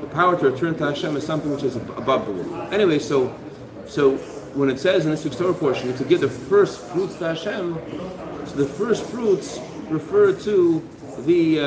The 0.00 0.06
power 0.08 0.36
to 0.38 0.50
return 0.50 0.76
to 0.78 0.86
Hashem 0.86 1.16
is 1.16 1.24
something 1.24 1.50
which 1.50 1.62
is 1.62 1.76
above 1.76 2.26
the 2.26 2.32
world. 2.32 2.72
Anyway, 2.72 2.98
so 2.98 3.34
so 3.86 4.16
when 4.54 4.68
it 4.68 4.78
says 4.78 5.04
in 5.06 5.10
this 5.10 5.24
Torah 5.36 5.54
portion 5.54 5.96
to 5.96 6.04
give 6.04 6.20
the 6.20 6.28
first 6.28 6.80
fruits 6.88 7.16
to 7.16 7.28
Hashem, 7.28 7.74
so 8.46 8.54
the 8.54 8.66
first 8.66 9.04
fruits 9.06 9.58
refer 9.88 10.32
to 10.32 10.86
the 11.20 11.60
uh, 11.60 11.64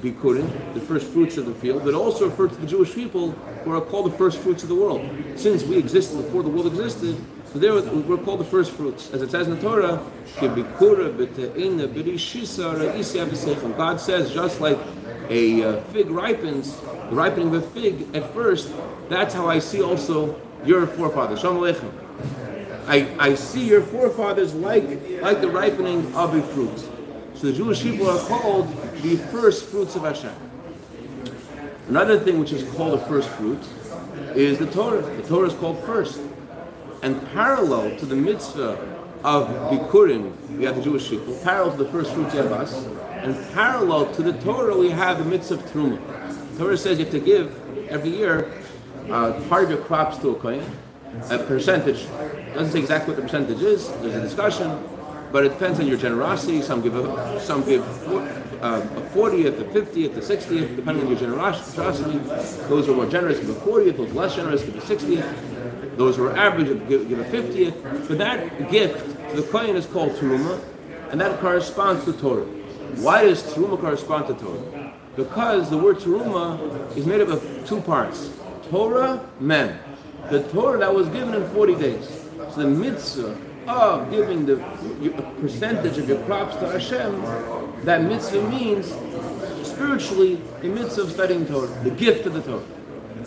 bikurim, 0.00 0.74
the 0.74 0.80
first 0.80 1.08
fruits 1.08 1.36
of 1.36 1.46
the 1.46 1.54
field, 1.54 1.84
but 1.84 1.94
also 1.94 2.28
refer 2.28 2.48
to 2.48 2.54
the 2.54 2.66
Jewish 2.66 2.94
people 2.94 3.30
who 3.64 3.72
are 3.72 3.80
called 3.80 4.12
the 4.12 4.16
first 4.16 4.38
fruits 4.38 4.62
of 4.62 4.68
the 4.68 4.74
world. 4.74 5.08
Since 5.36 5.62
we 5.64 5.76
existed 5.76 6.16
before 6.16 6.42
the 6.42 6.48
world 6.48 6.66
existed, 6.66 7.16
so 7.52 7.58
they 7.58 7.70
were, 7.70 8.16
called 8.18 8.40
the 8.40 8.44
first 8.44 8.70
fruits. 8.72 9.10
As 9.12 9.20
it 9.20 9.30
says 9.30 9.46
in 9.46 9.56
the 9.56 9.60
Torah, 9.60 10.02
God 13.76 14.00
says, 14.00 14.32
just 14.32 14.60
like 14.60 14.78
a 15.28 15.62
uh, 15.62 15.80
fig 15.84 16.08
ripens, 16.08 16.80
the 16.80 17.14
ripening 17.14 17.54
of 17.54 17.54
a 17.54 17.60
fig 17.60 18.16
at 18.16 18.32
first, 18.32 18.72
that's 19.10 19.34
how 19.34 19.48
I 19.48 19.58
see 19.58 19.82
also 19.82 20.40
your 20.64 20.86
forefathers. 20.86 21.40
Shalom 21.40 21.58
Aleichem. 21.58 21.92
I, 22.86 23.14
I 23.18 23.34
see 23.34 23.68
your 23.68 23.82
forefathers 23.82 24.54
like, 24.54 24.84
like 25.20 25.42
the 25.42 25.50
ripening 25.50 26.14
of 26.14 26.34
a 26.34 26.42
fruit. 26.42 26.78
So 27.34 27.48
the 27.48 27.52
Jewish 27.52 27.82
people 27.82 28.08
are 28.08 28.18
called 28.28 28.68
the 29.02 29.16
first 29.30 29.66
fruits 29.66 29.94
of 29.94 30.02
Hashem. 30.02 30.34
Another 31.88 32.18
thing 32.18 32.38
which 32.38 32.52
is 32.52 32.68
called 32.74 32.98
the 32.98 33.04
first 33.04 33.28
fruit 33.30 33.60
is 34.34 34.58
the 34.58 34.66
Torah. 34.66 35.02
The 35.02 35.28
Torah 35.28 35.48
is 35.48 35.54
called 35.54 35.78
first. 35.84 36.18
And 37.02 37.20
parallel 37.32 37.96
to 37.98 38.06
the 38.06 38.14
mitzvah 38.14 38.78
of 39.24 39.48
Bikurim, 39.70 40.56
we 40.56 40.64
have 40.64 40.76
the 40.76 40.82
Jewish 40.82 41.10
people. 41.10 41.34
Parallel 41.42 41.76
to 41.76 41.84
the 41.84 41.90
first 41.90 42.12
have 42.12 42.52
us. 42.52 42.86
And 43.22 43.36
parallel 43.52 44.12
to 44.14 44.22
the 44.22 44.32
Torah, 44.44 44.76
we 44.76 44.90
have 44.90 45.18
the 45.18 45.24
mitzvah 45.24 45.54
of 45.54 45.62
Truma. 45.72 45.98
The 46.52 46.58
Torah 46.58 46.76
says 46.76 46.98
you 46.98 47.04
have 47.04 47.12
to 47.12 47.20
give 47.20 47.88
every 47.88 48.10
year 48.10 48.52
uh, 49.10 49.32
part 49.48 49.64
of 49.64 49.70
your 49.70 49.80
crops 49.80 50.18
to 50.18 50.30
a 50.30 50.34
kohen, 50.36 50.64
a 51.30 51.38
percentage. 51.38 52.06
Doesn't 52.54 52.72
say 52.72 52.78
exactly 52.78 53.14
what 53.14 53.16
the 53.16 53.22
percentage 53.22 53.60
is. 53.60 53.88
There's 54.00 54.14
a 54.14 54.20
discussion, 54.20 54.82
but 55.32 55.44
it 55.44 55.50
depends 55.50 55.80
on 55.80 55.86
your 55.86 55.98
generosity. 55.98 56.62
Some 56.62 56.82
give 56.82 56.94
a, 56.94 57.40
some 57.40 57.64
give 57.64 57.82
uh, 58.62 58.86
a 58.96 59.00
fortieth, 59.10 59.58
a 59.58 59.64
fiftieth, 59.72 60.16
a 60.16 60.22
sixtieth, 60.22 60.76
depending 60.76 61.04
on 61.04 61.10
your 61.10 61.18
generosity. 61.18 62.18
Those 62.68 62.86
who 62.86 62.92
are 62.92 62.96
more 62.96 63.06
generous 63.06 63.40
give 63.40 63.50
a 63.50 63.54
fortieth. 63.54 63.96
Those 63.96 64.12
less 64.12 64.36
generous 64.36 64.62
give 64.62 64.76
a 64.76 64.80
sixtieth. 64.80 65.24
Those 65.96 66.16
who 66.16 66.26
are 66.26 66.36
average 66.36 66.66
give, 66.88 67.08
give 67.08 67.18
a 67.18 67.24
fiftieth. 67.24 67.82
But 68.08 68.18
that 68.18 68.70
gift 68.70 69.04
to 69.30 69.36
the 69.40 69.42
kohen 69.48 69.76
is 69.76 69.86
called 69.86 70.12
teruma, 70.12 70.62
and 71.10 71.20
that 71.20 71.40
corresponds 71.40 72.04
to 72.06 72.12
Torah. 72.12 72.44
Why 72.96 73.24
does 73.24 73.42
teruma 73.42 73.78
correspond 73.80 74.26
to 74.28 74.34
Torah? 74.34 74.94
Because 75.16 75.68
the 75.70 75.78
word 75.78 75.98
teruma 75.98 76.96
is 76.96 77.06
made 77.06 77.20
up 77.20 77.28
of 77.28 77.66
two 77.66 77.80
parts. 77.80 78.30
Torah, 78.70 79.28
Mem. 79.40 79.78
The 80.30 80.42
Torah 80.48 80.78
that 80.78 80.94
was 80.94 81.08
given 81.08 81.34
in 81.34 81.46
40 81.50 81.74
days. 81.74 82.08
So 82.54 82.62
the 82.62 82.68
mitzvah 82.68 83.36
of 83.68 84.10
giving 84.10 84.46
the 84.46 84.56
percentage 85.40 85.98
of 85.98 86.08
your 86.08 86.22
crops 86.24 86.56
to 86.56 86.68
Hashem, 86.70 87.22
that 87.84 88.02
mitzvah 88.02 88.48
means 88.48 88.94
spiritually 89.66 90.40
the 90.60 90.68
mitzvah 90.68 91.02
of 91.02 91.12
studying 91.12 91.46
Torah, 91.46 91.68
the 91.82 91.90
gift 91.90 92.26
of 92.26 92.34
the 92.34 92.42
Torah. 92.42 92.62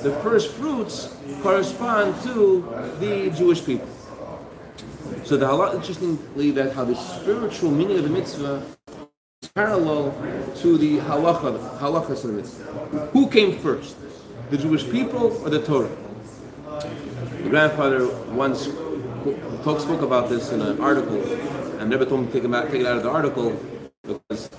The 0.03 0.11
first 0.21 0.51
fruits 0.51 1.15
correspond 1.41 2.21
to 2.23 2.61
the 2.99 3.31
Jewish 3.31 3.65
people. 3.65 3.87
So 5.23 5.37
the 5.37 5.47
halakha, 5.47 5.75
interestingly, 5.75 6.51
that 6.51 6.73
how 6.73 6.85
the 6.85 6.95
spiritual 6.95 7.71
meaning 7.71 7.97
of 7.97 8.03
the 8.03 8.09
mitzvah 8.09 8.63
is 9.41 9.49
parallel 9.49 10.11
to 10.57 10.77
the 10.77 10.97
halacha, 10.97 11.79
halachas 11.79 12.23
of 12.23 12.31
the 12.31 12.33
mitzvah. 12.33 13.09
Who 13.13 13.27
came 13.29 13.57
first? 13.59 13.95
the 14.49 14.57
Jewish 14.57 14.89
people 14.89 15.35
or 15.43 15.49
the 15.49 15.61
Torah? 15.61 15.89
The 17.43 17.49
grandfather 17.49 18.07
once 18.31 18.65
talk, 19.63 19.79
spoke 19.79 20.01
about 20.01 20.29
this 20.29 20.51
in 20.51 20.61
an 20.61 20.79
article, 20.79 21.21
and 21.79 21.89
never 21.89 22.05
told 22.05 22.21
him 22.21 22.31
to 22.31 22.41
take, 22.41 22.51
out, 22.51 22.71
take 22.71 22.81
it 22.81 22.87
out 22.87 22.97
of 22.97 23.03
the 23.03 23.09
article 23.09 23.59
because 24.03 24.49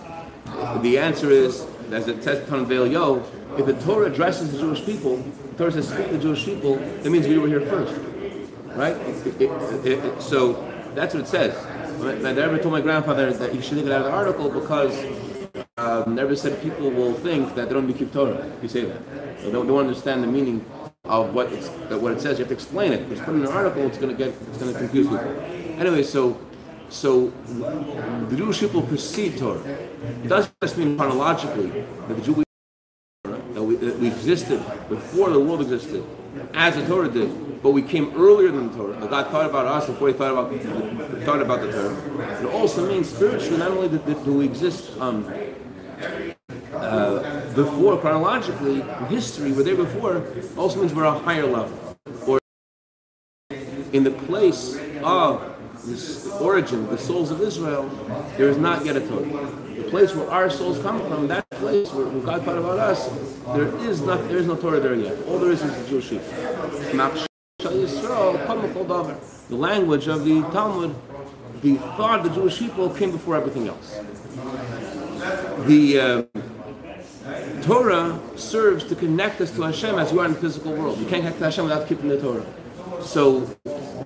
the 0.83 0.99
answer 0.99 1.31
is, 1.31 1.67
as 1.93 2.09
it 2.09 2.23
says 2.23 2.49
in 2.51 2.67
Veil 2.67 2.87
Yo, 2.87 3.21
if 3.59 3.67
the 3.67 3.75
Torah 3.85 4.07
addresses 4.07 4.53
the 4.53 4.59
Jewish 4.59 4.85
people, 4.85 5.17
the 5.17 5.57
Torah 5.59 5.73
says 5.73 5.89
speak 5.89 6.07
to 6.09 6.13
the 6.17 6.23
Jewish 6.23 6.45
people, 6.45 6.77
that 6.77 7.11
means 7.11 7.27
we 7.27 7.39
were 7.39 7.49
here 7.49 7.63
first. 7.63 7.95
Right? 8.75 8.97
It, 8.97 9.41
it, 9.41 10.05
it, 10.05 10.23
so 10.23 10.53
that's 10.95 11.15
what 11.15 11.25
it 11.25 11.29
says. 11.29 11.57
I 12.03 12.33
never 12.33 12.59
told 12.59 12.73
my 12.73 12.83
grandfather 12.83 13.33
that 13.33 13.55
he 13.55 13.63
should 13.63 13.79
take 13.79 13.87
it 13.87 13.93
out 13.93 14.03
of 14.03 14.07
the 14.07 14.13
article 14.13 14.51
because 14.51 14.95
um, 15.79 16.15
never 16.15 16.37
said 16.37 16.61
people 16.63 16.91
will 16.91 17.15
think 17.15 17.55
that 17.55 17.69
they 17.69 17.75
don't 17.75 17.93
keep 17.95 18.13
Torah 18.13 18.47
if 18.57 18.63
you 18.63 18.69
say 18.69 18.85
that. 18.85 19.41
They 19.43 19.51
don't, 19.51 19.67
don't 19.67 19.79
understand 19.79 20.23
the 20.23 20.27
meaning 20.27 20.65
of 21.05 21.35
what 21.35 21.53
it's 21.53 21.69
what 21.69 22.13
it 22.13 22.21
says. 22.21 22.39
You 22.39 22.45
have 22.45 22.49
to 22.49 22.55
explain 22.55 22.93
it. 22.93 23.09
Because 23.09 23.25
put 23.25 23.35
in 23.35 23.43
an 23.43 23.49
article, 23.49 23.87
it's 23.87 23.99
going 23.99 24.15
to 24.15 24.17
get 24.17 24.35
it's 24.49 24.59
going 24.59 24.73
to 24.73 24.79
confuse 24.79 25.07
people. 25.07 25.41
Anyway, 25.79 26.03
so 26.03 26.39
so 26.89 27.29
the 27.47 28.37
Jewish 28.37 28.61
people 28.61 28.83
precede 28.83 29.39
Torah. 29.39 29.61
It 30.25 30.29
doesn't 30.29 30.55
just 30.63 30.77
mean 30.77 30.97
chronologically 30.97 31.69
that 32.09 32.15
the 32.15 32.23
Jewish 32.23 32.46
we, 33.99 34.09
existed 34.09 34.59
before 34.89 35.31
the 35.31 35.41
world 35.41 35.61
existed, 35.63 36.05
as 36.55 36.77
the 36.77 36.87
Torah 36.87 37.09
did, 37.09 37.63
but 37.63 37.71
we 37.71 37.83
came 37.83 38.15
earlier 38.17 38.51
than 38.51 38.69
the 38.71 38.77
Torah. 38.77 39.07
God 39.09 39.31
thought 39.31 39.47
about 39.49 39.67
us 39.67 39.87
before 39.87 40.09
He 40.09 40.15
thought 40.15 40.33
about 40.33 40.51
thought 41.25 41.41
about 41.41 41.61
the 41.61 41.73
Torah. 41.73 42.41
It 42.41 42.47
also 42.47 42.87
means 42.89 43.09
spiritually, 43.09 43.57
not 43.59 43.71
only 43.71 43.89
do 43.89 44.33
we 44.33 44.45
exist 44.45 44.99
um, 45.01 45.33
uh, 46.75 47.55
before 47.55 47.99
chronologically 47.99 48.81
in 48.81 49.07
history, 49.07 49.53
we're 49.53 49.63
there 49.63 49.77
before, 49.77 50.25
also 50.57 50.81
means 50.81 50.95
we're 50.95 51.05
a 51.05 51.19
higher 51.19 51.47
level, 51.47 51.97
or 52.27 52.39
in 53.93 54.05
the 54.05 54.11
place 54.11 54.79
of 55.03 55.56
this 55.87 56.27
origin, 56.41 56.87
the 56.89 56.99
souls 56.99 57.31
of 57.31 57.41
Israel, 57.41 57.89
there 58.37 58.49
is 58.49 58.59
not 58.59 58.85
yet 58.85 58.97
a 58.97 59.01
Torah. 59.07 59.25
The 59.75 59.85
place 59.91 60.15
where 60.15 60.31
our 60.31 60.51
souls 60.51 60.81
come 60.83 61.01
from, 61.09 61.29
that 61.29 61.49
place 61.51 61.93
where, 61.93 62.07
God 62.21 62.43
thought 62.45 62.59
about 62.59 62.79
us, 62.79 63.09
there 63.55 63.75
is 63.89 64.01
not 64.03 64.27
there 64.29 64.39
is 64.39 64.47
no 64.47 64.57
Torah 64.57 64.81
there 64.81 64.95
yet. 64.95 65.17
All 65.29 65.39
there 65.39 65.53
is 65.53 65.63
is 65.63 65.75
the 65.83 65.89
Jewish 65.89 66.11
people. 66.11 66.27
The 69.49 69.57
language 69.57 70.09
of 70.09 70.25
the 70.25 70.43
Talmud, 70.53 70.95
the 71.63 71.77
thought 71.97 72.21
of 72.21 72.25
the 72.25 72.41
Jewish 72.41 72.59
people 72.59 72.91
came 72.91 73.13
before 73.13 73.37
everything 73.37 73.69
else. 73.69 73.99
The 75.67 76.01
uh, 76.01 76.23
Torah 77.63 78.21
serves 78.37 78.85
to 78.85 78.95
connect 78.95 79.41
us 79.41 79.51
to 79.53 79.63
Hashem 79.63 79.99
as 79.99 80.13
you 80.13 80.21
are 80.21 80.27
in 80.27 80.35
the 80.35 80.41
physical 80.41 80.73
world. 80.73 80.99
You 80.99 81.07
can't 81.07 81.23
connect 81.23 81.39
to 81.39 81.45
Hashem 81.45 81.65
without 81.65 81.89
keeping 81.89 82.09
the 82.09 82.21
Torah. 82.21 82.47
So, 83.03 83.57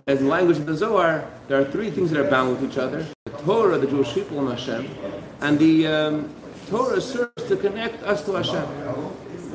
in 0.07 0.17
the 0.25 0.25
language 0.25 0.59
of 0.59 0.67
the 0.67 0.77
Zohar, 0.77 1.31
there 1.49 1.61
are 1.61 1.65
three 1.65 1.91
things 1.91 2.11
that 2.11 2.21
are 2.21 2.31
bound 2.31 2.51
with 2.53 2.71
each 2.71 2.79
other: 2.79 3.07
the 3.25 3.31
Torah, 3.33 3.79
the 3.79 3.87
Jewish 3.87 4.13
people, 4.13 4.39
and 4.41 4.49
Hashem, 4.59 4.89
and 5.41 5.59
the 5.59 5.87
um, 5.87 6.35
Torah 6.69 7.01
serves 7.01 7.49
to 7.49 7.57
connect 7.57 8.03
us 8.05 8.25
to 8.25 8.33
Hashem. 8.33 8.67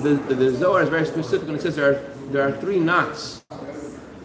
The, 0.04 0.16
the, 0.16 0.36
the 0.36 0.52
Zohar 0.52 0.84
is 0.84 0.90
very 0.90 1.06
specific, 1.06 1.48
and 1.48 1.58
it 1.58 1.62
says 1.62 1.76
there 1.76 1.92
are 1.92 2.00
there 2.32 2.48
are 2.48 2.52
three 2.52 2.80
knots, 2.80 3.44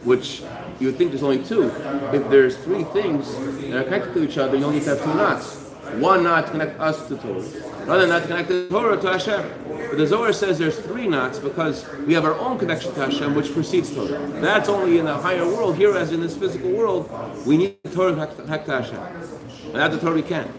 which 0.05 0.43
you 0.81 0.89
would 0.89 0.97
think 0.97 1.11
there's 1.11 1.23
only 1.23 1.45
two. 1.45 1.65
If 2.13 2.29
there's 2.31 2.57
three 2.57 2.85
things 2.85 3.35
that 3.37 3.81
are 3.81 3.85
connected 3.85 4.15
to 4.15 4.25
each 4.25 4.39
other, 4.39 4.57
you 4.57 4.65
only 4.65 4.81
have 4.81 5.03
two 5.03 5.15
knots. 5.15 5.59
One 5.99 6.23
knot 6.23 6.47
to 6.47 6.51
connect 6.53 6.79
us 6.81 7.07
to 7.09 7.17
Torah, 7.17 7.43
another 7.83 8.07
knot 8.07 8.23
to 8.23 8.29
connect 8.29 8.49
the 8.49 8.69
Torah 8.69 9.01
to 9.01 9.13
Hashem. 9.13 9.53
But 9.67 9.99
the 9.99 10.07
Zohar 10.07 10.33
says 10.33 10.59
there's 10.59 10.79
three 10.79 11.09
knots 11.09 11.39
because 11.39 11.89
we 12.07 12.15
have 12.15 12.25
our 12.25 12.39
own 12.39 12.59
connection 12.59 12.93
to 12.95 13.07
Hashem, 13.07 13.35
which 13.35 13.53
precedes 13.53 13.95
Torah. 13.95 14.27
That's 14.41 14.69
only 14.69 14.99
in 14.99 15.07
the 15.07 15.15
higher 15.15 15.47
world. 15.47 15.77
Here, 15.77 15.97
as 15.97 16.13
in 16.13 16.21
this 16.21 16.37
physical 16.37 16.71
world, 16.71 17.11
we 17.47 17.57
need 17.57 17.83
the 17.83 17.91
Torah 17.91 18.15
to 18.15 18.27
connect 18.27 18.67
to 18.67 18.83
Hashem. 18.83 19.73
Without 19.73 19.91
the 19.91 19.99
Torah, 19.99 20.15
we 20.15 20.23
can't. 20.23 20.51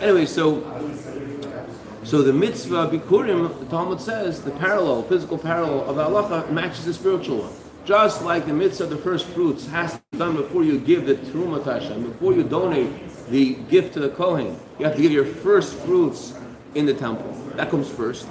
Anyway, 0.00 0.26
so 0.26 0.62
so 2.04 2.22
the 2.22 2.32
mitzvah 2.32 2.88
bikurim, 2.88 3.58
the 3.58 3.66
Talmud 3.66 4.00
says, 4.00 4.42
the 4.42 4.52
parallel, 4.52 5.02
physical 5.02 5.36
parallel 5.36 5.90
of 5.90 5.96
halacha 5.96 6.50
matches 6.50 6.86
the 6.86 6.94
spiritual 6.94 7.38
one. 7.38 7.52
Just 7.84 8.22
like 8.22 8.46
the 8.46 8.52
mitzvah 8.52 8.84
of 8.84 8.90
the 8.90 8.96
first 8.96 9.26
fruits 9.26 9.66
has 9.66 9.94
to 9.94 10.02
be 10.12 10.18
done 10.18 10.36
before 10.36 10.62
you 10.62 10.78
give 10.78 11.06
the 11.06 11.16
truma 11.16 11.62
to 11.64 11.72
Hashem, 11.72 12.04
before 12.04 12.32
you 12.32 12.44
donate 12.44 12.90
the 13.28 13.54
gift 13.68 13.94
to 13.94 14.00
the 14.00 14.10
Kohen, 14.10 14.58
you 14.78 14.86
have 14.86 14.96
to 14.96 15.02
give 15.02 15.12
your 15.12 15.24
first 15.24 15.74
fruits 15.74 16.37
in 16.78 16.86
the 16.86 16.94
temple. 16.94 17.30
That 17.56 17.70
comes 17.70 17.88
first. 17.90 18.26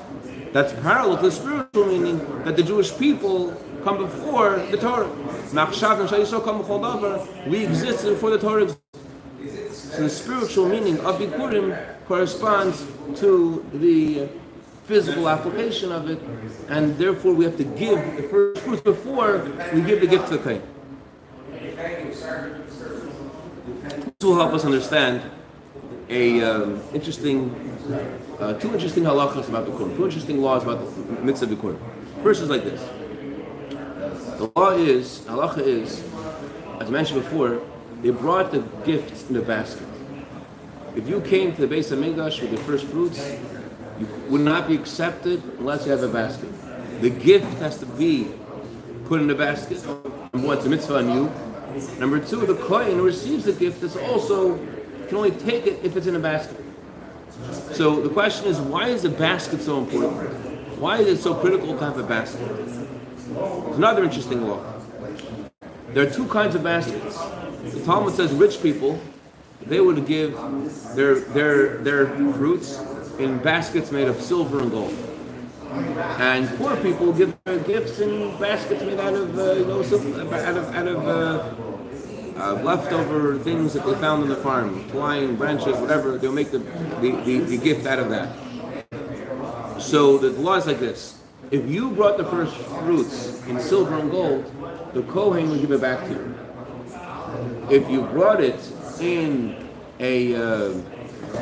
That's 0.53 0.73
parallel 0.81 1.17
to 1.17 1.23
the 1.23 1.31
spiritual 1.31 1.85
meaning 1.85 2.17
that 2.45 2.55
the 2.55 2.63
Jewish 2.63 2.97
people 2.97 3.53
come 3.83 3.97
before 3.97 4.57
the 4.71 4.77
Torah. 4.77 5.09
We 7.49 7.65
exist 7.65 8.05
before 8.05 8.31
the 8.31 8.39
Torah 8.39 8.67
So 9.97 10.03
the 10.03 10.09
spiritual 10.09 10.69
meaning 10.69 10.99
of 11.01 11.19
Bikurim 11.19 11.75
corresponds 12.07 12.85
to 13.19 13.65
the 13.73 14.27
physical 14.85 15.27
application 15.27 15.91
of 15.91 16.09
it, 16.09 16.19
and 16.69 16.97
therefore 16.97 17.33
we 17.33 17.43
have 17.45 17.57
to 17.57 17.63
give 17.63 17.99
the 18.15 18.23
first 18.23 18.61
fruits 18.61 18.81
before 18.81 19.39
we 19.73 19.81
give 19.81 20.01
the 20.01 20.07
gift 20.07 20.27
to 20.29 20.37
the 20.37 20.43
Kohen. 20.43 20.61
This 24.19 24.27
will 24.27 24.35
help 24.35 24.53
us 24.53 24.65
understand 24.65 25.21
a 26.09 26.43
um, 26.43 26.81
interesting, 26.93 27.49
uh, 28.39 28.53
two 28.53 28.73
interesting 28.73 29.03
halachas 29.03 29.49
about 29.49 29.65
the 29.65 29.71
Bikurim, 29.71 29.95
two 29.95 30.05
interesting 30.05 30.41
laws 30.41 30.63
about 30.63 30.79
the 30.79 31.23
mitzvah 31.23 31.47
Bikurim. 31.47 31.79
First 32.23 32.41
is 32.41 32.49
like 32.49 32.63
this. 32.63 32.81
The 34.37 34.51
law 34.55 34.71
is, 34.71 35.19
halacha 35.21 35.59
is, 35.59 36.03
as 36.79 36.89
mentioned 36.91 37.23
before, 37.23 37.61
they 38.01 38.11
brought 38.11 38.51
the 38.51 38.59
gifts 38.85 39.27
in 39.29 39.35
a 39.35 39.41
basket. 39.41 39.87
If 40.95 41.07
you 41.07 41.21
came 41.21 41.55
to 41.55 41.65
the 41.65 41.75
Beis 41.75 41.91
Hamikdash 41.91 42.41
with 42.41 42.51
the 42.51 42.57
first 42.57 42.85
fruits, 42.85 43.19
you 43.99 44.07
would 44.29 44.41
not 44.41 44.67
be 44.67 44.75
accepted 44.75 45.43
unless 45.59 45.85
you 45.85 45.91
have 45.91 46.03
a 46.03 46.07
basket. 46.07 46.49
The 47.01 47.09
gift 47.09 47.57
has 47.59 47.79
to 47.79 47.85
be 47.85 48.31
put 49.05 49.21
in 49.21 49.27
the 49.27 49.35
basket. 49.35 49.83
Number 50.33 50.47
one, 50.47 50.57
it's 50.57 50.65
a 50.65 50.69
mitzvah 50.69 50.97
on 50.97 51.09
you. 51.09 51.31
Number 51.99 52.19
two, 52.19 52.45
the 52.45 52.55
kohen 52.55 52.97
who 52.97 53.05
receives 53.05 53.45
the 53.45 53.53
gift 53.53 53.83
is 53.83 53.95
also 53.95 54.57
can 55.07 55.17
only 55.17 55.31
take 55.31 55.65
it 55.65 55.79
if 55.83 55.95
it's 55.95 56.07
in 56.07 56.15
a 56.15 56.19
basket. 56.19 56.57
So 57.77 58.01
the 58.01 58.09
question 58.09 58.47
is, 58.47 58.59
why 58.59 58.87
is 58.87 59.03
the 59.03 59.09
basket 59.09 59.61
so 59.61 59.77
important? 59.77 60.33
Why 60.79 60.97
is 60.97 61.07
it 61.19 61.21
so 61.21 61.35
critical 61.35 61.77
to 61.77 61.85
have 61.85 61.99
a 61.99 62.01
basket? 62.01 62.41
It's 62.41 63.77
another 63.77 64.03
interesting 64.03 64.47
law. 64.47 64.63
There 65.89 66.07
are 66.07 66.09
two 66.09 66.25
kinds 66.25 66.55
of 66.55 66.63
baskets. 66.63 67.19
The 67.71 67.83
Talmud 67.85 68.15
says 68.15 68.33
rich 68.33 68.63
people, 68.63 68.99
they 69.61 69.79
would 69.79 70.07
give 70.07 70.33
their 70.95 71.19
their 71.19 71.77
their 71.77 72.07
fruits 72.33 72.81
in 73.19 73.37
baskets 73.37 73.91
made 73.91 74.07
of 74.07 74.19
silver 74.23 74.59
and 74.59 74.71
gold. 74.71 74.97
And 76.17 76.49
poor 76.57 76.75
people 76.77 77.13
give 77.13 77.37
their 77.43 77.59
gifts 77.59 77.99
in 77.99 78.39
baskets 78.39 78.81
made 78.81 78.99
out 78.99 79.13
of 79.13 79.37
uh, 79.37 79.53
you 79.53 79.65
know 79.65 79.81
out 80.33 80.57
of 80.57 80.75
out 80.75 80.87
of 80.87 81.07
uh, 81.07 81.66
uh, 82.37 82.53
leftover 82.63 83.37
things 83.39 83.73
that 83.73 83.85
they 83.85 83.93
found 83.95 84.23
on 84.23 84.29
the 84.29 84.35
farm, 84.35 84.89
twine, 84.89 85.35
branches, 85.35 85.77
whatever. 85.77 86.17
They'll 86.17 86.31
make 86.31 86.51
the 86.51 86.59
the, 86.59 87.11
the, 87.25 87.39
the 87.39 87.57
gift 87.57 87.85
out 87.85 87.99
of 87.99 88.09
that. 88.09 89.81
So 89.81 90.17
the 90.17 90.29
law 90.31 90.55
is 90.55 90.65
like 90.65 90.79
this: 90.79 91.19
if 91.51 91.69
you 91.69 91.91
brought 91.91 92.17
the 92.17 92.25
first 92.25 92.55
fruits 92.55 93.41
in 93.47 93.59
silver 93.59 93.97
and 93.97 94.11
gold, 94.11 94.51
the 94.93 95.03
Kohen 95.03 95.49
will 95.49 95.59
give 95.59 95.71
it 95.71 95.81
back 95.81 96.05
to 96.07 96.13
you. 96.13 96.35
If 97.69 97.89
you 97.89 98.01
brought 98.01 98.41
it 98.41 98.59
in 98.99 99.67
a 99.99 100.35
uh, 100.35 100.73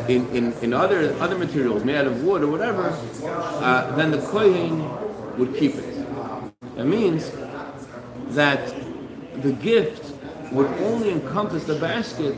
in, 0.08 0.28
in, 0.30 0.54
in 0.62 0.74
other 0.74 1.14
other 1.20 1.38
materials 1.38 1.84
made 1.84 1.96
out 1.96 2.08
of 2.08 2.24
wood 2.24 2.44
or 2.44 2.48
whatever, 2.48 2.90
uh, 3.24 3.96
then 3.96 4.12
the 4.12 4.22
Kohen 4.22 4.84
would 5.38 5.56
keep 5.56 5.76
it. 5.76 6.76
That 6.76 6.86
means 6.86 7.32
that 8.30 8.74
the 9.42 9.54
gift 9.54 10.05
would 10.56 10.68
only 10.80 11.12
encompass 11.12 11.66
the 11.66 11.76
basket 11.76 12.36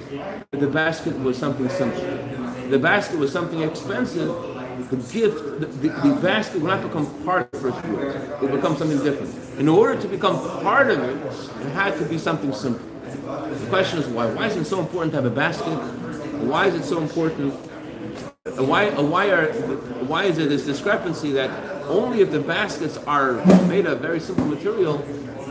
if 0.52 0.60
the 0.60 0.68
basket 0.68 1.18
was 1.20 1.38
something 1.38 1.70
simple. 1.70 2.02
The 2.70 2.80
basket 2.80 3.20
was 3.20 3.32
something 3.32 3.62
expensive, 3.62 4.30
the 4.90 4.98
gift, 4.98 5.60
the, 5.60 5.66
the, 5.66 5.90
the, 5.90 6.20
basket 6.22 6.62
will 6.62 6.68
not 6.68 6.84
become 6.84 7.06
part 7.24 7.54
of 7.54 7.62
first 7.62 7.80
fruit. 7.80 8.00
It 8.00 8.42
will 8.42 8.56
become 8.56 8.76
something 8.76 9.04
different. 9.04 9.60
In 9.60 9.70
order 9.70 10.00
to 10.02 10.08
become 10.08 10.36
part 10.62 10.90
of 10.90 11.00
it, 11.00 11.18
it 11.66 11.72
had 11.72 11.98
to 11.98 12.06
be 12.06 12.18
something 12.18 12.54
simple. 12.54 12.86
The 13.08 13.68
question 13.70 14.00
is 14.00 14.08
why? 14.08 14.28
Why 14.28 14.48
is 14.48 14.56
it 14.56 14.66
so 14.66 14.80
important 14.80 15.14
to 15.14 15.22
have 15.22 15.26
a 15.26 15.36
basket? 15.36 15.78
Why 16.44 16.68
is 16.68 16.76
it 16.76 16.84
so 16.84 17.02
important? 17.02 17.54
Why, 18.56 18.90
uh, 18.90 19.04
why, 19.04 19.30
are, 19.30 19.52
why 20.06 20.24
is 20.26 20.38
there 20.38 20.48
this 20.48 20.66
discrepancy 20.66 21.32
that 21.34 21.50
only 21.86 22.22
if 22.22 22.32
the 22.32 22.40
baskets 22.40 22.98
are 23.06 23.34
made 23.68 23.86
of 23.86 24.00
very 24.00 24.20
simple 24.20 24.46
material 24.46 24.98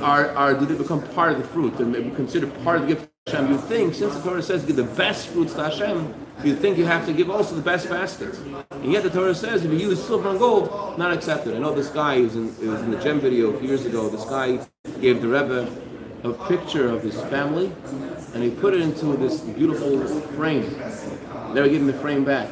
are, 0.07 0.31
are 0.37 0.55
do 0.55 0.65
they 0.67 0.79
become 0.79 1.03
part 1.03 1.33
of 1.33 1.39
the 1.39 1.45
fruit 1.45 1.81
and 1.81 1.93
they 1.93 2.11
considered 2.11 2.55
part 2.63 2.77
of 2.77 2.83
the 2.83 2.95
gift 2.95 3.03
of 3.27 3.33
Hashem? 3.33 3.51
You 3.51 3.59
think, 3.59 3.95
since 3.95 4.15
the 4.15 4.23
Torah 4.23 4.41
says 4.41 4.65
give 4.65 4.77
the 4.77 4.85
best 4.85 5.27
fruits 5.27 5.53
to 5.55 5.65
Hashem, 5.65 6.15
you 6.45 6.55
think 6.55 6.79
you 6.79 6.85
have 6.85 7.07
to 7.07 7.13
give 7.13 7.29
also 7.29 7.57
the 7.57 7.63
best 7.63 7.89
baskets. 7.91 8.39
And 8.71 8.93
yet 8.93 9.03
the 9.03 9.11
Torah 9.11 9.35
says 9.35 9.65
if 9.65 9.73
you 9.73 9.79
use 9.79 10.07
silver 10.07 10.31
and 10.31 10.39
gold, 10.39 10.97
not 10.97 11.13
accepted. 11.13 11.57
I 11.57 11.59
know 11.59 11.75
this 11.75 11.89
guy 11.89 12.21
was 12.21 12.37
in, 12.37 12.47
was 12.71 12.83
in 12.83 12.93
the 12.93 12.99
JEM 12.99 13.19
video 13.19 13.51
a 13.51 13.59
few 13.59 13.69
years 13.69 13.85
ago. 13.85 14.09
This 14.09 14.25
guy 14.27 14.65
gave 15.01 15.21
the 15.21 15.27
Rebbe 15.27 15.69
a 16.23 16.33
picture 16.47 16.89
of 16.89 17.03
his 17.03 17.21
family 17.23 17.73
and 18.33 18.45
he 18.45 18.51
put 18.51 18.75
it 18.75 18.83
into 18.83 19.17
this 19.17 19.41
beautiful 19.41 19.99
frame. 20.37 20.71
They 21.53 21.63
were 21.63 21.69
giving 21.69 21.89
the 21.89 21.95
frame 21.95 22.25
back. 22.25 22.49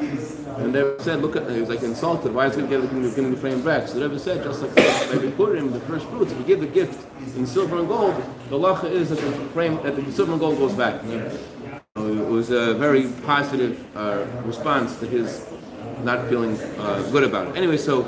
And 0.56 0.75
they 0.75 0.99
said, 0.99 1.20
look 1.20 1.37
at, 1.37 1.50
he 1.50 1.61
was 1.61 1.68
like 1.68 1.82
insulted, 1.82 2.32
why 2.32 2.46
is 2.46 2.54
he 2.54 2.62
giving 2.62 3.30
the 3.30 3.37
frame 3.37 3.62
back? 3.62 3.88
So 3.88 3.99
the 3.99 4.08
Rebbe 4.08 4.18
said, 4.18 4.42
just 4.44 4.62
like 4.62 5.37
put 5.37 5.56
him 5.56 5.73
the 5.73 5.80
first 5.80 6.06
fruits, 6.06 6.32
if 6.32 6.38
you 6.38 6.44
give 6.44 6.61
the 6.61 6.66
gift 6.66 7.06
in 7.37 7.46
silver 7.46 7.78
and 7.78 7.88
gold, 7.88 8.14
the 8.50 8.56
lacha 8.56 8.90
is 8.90 9.08
that 9.08 9.16
the 9.16 9.32
frame, 9.49 9.82
that 9.82 9.96
the 9.96 10.12
silver 10.12 10.32
and 10.32 10.40
gold 10.40 10.58
goes 10.58 10.75
back. 10.75 11.02
It 11.96 12.28
was 12.28 12.50
a 12.50 12.75
very 12.75 13.08
positive 13.25 13.84
uh, 13.96 14.26
response 14.44 14.99
to 14.99 15.06
his 15.06 15.46
not 16.02 16.28
feeling 16.28 16.58
uh, 16.78 17.02
good 17.11 17.25
about 17.25 17.49
it. 17.49 17.56
Anyway, 17.56 17.76
so 17.76 18.04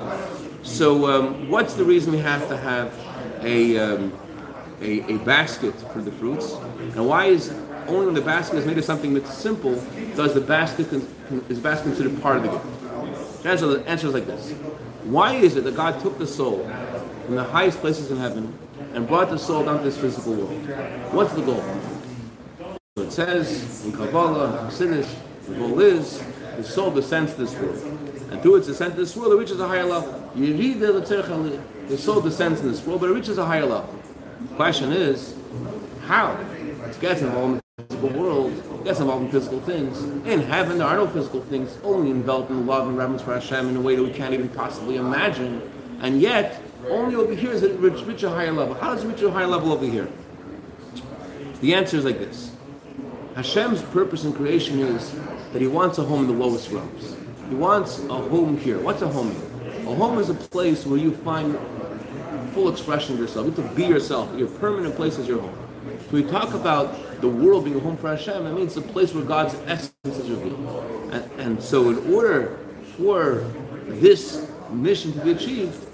so 0.62 1.06
um, 1.06 1.48
what's 1.48 1.74
the 1.74 1.84
reason 1.84 2.12
we 2.12 2.18
have 2.18 2.48
to 2.48 2.56
have 2.56 2.92
a, 3.42 3.78
um, 3.78 4.12
a, 4.80 5.14
a 5.14 5.18
basket 5.18 5.74
for 5.92 6.00
the 6.00 6.12
fruits, 6.12 6.52
and 6.52 7.06
why 7.06 7.26
is 7.26 7.52
only 7.88 8.06
when 8.06 8.14
the 8.14 8.20
basket 8.20 8.56
is 8.58 8.66
made 8.66 8.78
of 8.78 8.84
something 8.84 9.14
that's 9.14 9.32
simple 9.32 9.74
does 10.16 10.34
the 10.34 10.40
basket 10.40 10.90
con- 10.90 11.06
is 11.48 11.58
basket 11.58 11.88
considered 11.88 12.20
part 12.20 12.38
of 12.38 12.42
the 12.42 12.48
gift? 12.50 13.42
The 13.42 13.50
answer, 13.50 13.66
the 13.66 13.88
answer 13.88 14.08
is 14.08 14.14
like 14.14 14.26
this: 14.26 14.52
Why 15.04 15.34
is 15.34 15.56
it 15.56 15.64
that 15.64 15.76
God 15.76 16.00
took 16.00 16.18
the 16.18 16.26
soul 16.26 16.68
from 17.24 17.34
the 17.36 17.44
highest 17.44 17.78
places 17.78 18.10
in 18.10 18.18
heaven 18.18 18.58
and 18.92 19.06
brought 19.06 19.30
the 19.30 19.38
soul 19.38 19.64
down 19.64 19.78
to 19.78 19.84
this 19.84 19.96
physical 19.96 20.34
world? 20.34 20.68
What's 21.12 21.32
the 21.34 21.42
goal? 21.42 21.64
So 22.96 23.02
it 23.04 23.12
says 23.12 23.84
in 23.84 23.92
Kabbalah, 23.92 24.64
in 24.64 24.66
Chassidus, 24.66 25.14
the 25.46 25.54
goal 25.54 25.80
is 25.80 26.22
the 26.56 26.64
soul 26.64 26.90
descends 26.90 27.34
to 27.34 27.44
this 27.44 27.54
world. 27.54 27.76
And 28.30 28.42
through 28.42 28.56
its 28.56 28.66
descent 28.66 28.94
to 28.94 29.00
this 29.00 29.16
world, 29.16 29.32
it 29.32 29.36
reaches 29.36 29.60
a 29.60 29.68
higher 29.68 29.84
level. 29.84 30.30
You 30.34 30.54
read 30.54 30.80
the 30.80 30.92
the 31.88 31.98
soul 31.98 32.20
descends 32.20 32.60
in 32.60 32.68
this 32.68 32.84
world, 32.84 33.00
but 33.00 33.10
it 33.10 33.12
reaches 33.12 33.38
a 33.38 33.44
higher 33.44 33.64
level. 33.64 33.95
The 34.48 34.54
question 34.54 34.92
is, 34.92 35.34
how? 36.06 36.32
It 36.84 37.00
gets 37.00 37.20
involved 37.20 37.54
in 37.54 37.60
the 37.76 37.84
physical 37.84 38.20
world, 38.20 38.52
it 38.52 38.84
gets 38.84 39.00
involved 39.00 39.26
in 39.26 39.30
physical 39.30 39.60
things. 39.60 40.02
In 40.26 40.40
heaven, 40.40 40.78
there 40.78 40.86
are 40.86 40.96
no 40.96 41.06
physical 41.06 41.42
things, 41.42 41.78
only 41.82 42.10
enveloped 42.10 42.50
in 42.50 42.66
love 42.66 42.88
and 42.88 42.96
reverence 42.96 43.22
for 43.22 43.34
Hashem 43.34 43.68
in 43.68 43.76
a 43.76 43.80
way 43.80 43.96
that 43.96 44.02
we 44.02 44.10
can't 44.10 44.32
even 44.32 44.48
possibly 44.48 44.96
imagine. 44.96 45.62
And 46.00 46.20
yet, 46.20 46.62
only 46.88 47.14
over 47.16 47.34
here 47.34 47.50
is 47.50 47.62
it 47.62 47.78
reach, 47.80 48.04
reach 48.06 48.22
a 48.22 48.30
higher 48.30 48.52
level. 48.52 48.74
How 48.74 48.94
does 48.94 49.04
it 49.04 49.08
reach 49.08 49.22
a 49.22 49.30
higher 49.30 49.46
level 49.46 49.72
over 49.72 49.84
here? 49.84 50.08
The 51.60 51.74
answer 51.74 51.96
is 51.96 52.04
like 52.04 52.18
this. 52.18 52.52
Hashem's 53.34 53.82
purpose 53.82 54.24
in 54.24 54.32
creation 54.32 54.78
is 54.80 55.12
that 55.52 55.60
He 55.60 55.66
wants 55.68 55.98
a 55.98 56.02
home 56.04 56.20
in 56.20 56.26
the 56.28 56.44
lowest 56.44 56.70
realms. 56.70 57.16
He 57.48 57.54
wants 57.54 57.98
a 57.98 58.14
home 58.14 58.56
here. 58.56 58.78
What's 58.78 59.02
a 59.02 59.08
home 59.08 59.32
here? 59.32 59.90
A 59.90 59.94
home 59.94 60.18
is 60.18 60.30
a 60.30 60.34
place 60.34 60.86
where 60.86 60.98
you 60.98 61.12
find 61.12 61.58
full 62.56 62.70
expression 62.70 63.12
of 63.12 63.20
yourself. 63.20 63.44
You 63.44 63.52
have 63.52 63.68
to 63.68 63.76
be 63.76 63.84
yourself. 63.84 64.34
Your 64.38 64.48
permanent 64.48 64.96
place 64.96 65.18
is 65.18 65.28
your 65.28 65.42
home. 65.42 65.58
So 66.06 66.12
we 66.12 66.22
talk 66.22 66.54
about 66.54 67.20
the 67.20 67.28
world 67.28 67.64
being 67.64 67.76
a 67.76 67.80
home 67.80 67.98
for 67.98 68.08
Hashem. 68.08 68.46
It 68.46 68.54
means 68.54 68.74
a 68.78 68.80
place 68.80 69.12
where 69.12 69.24
God's 69.24 69.54
essence 69.66 69.92
is 70.04 70.30
revealed. 70.30 71.12
And, 71.12 71.30
and 71.38 71.62
so, 71.62 71.90
in 71.90 72.14
order 72.14 72.58
for 72.96 73.44
this 73.88 74.50
mission 74.70 75.12
to 75.12 75.20
be 75.20 75.32
achieved, 75.32 75.86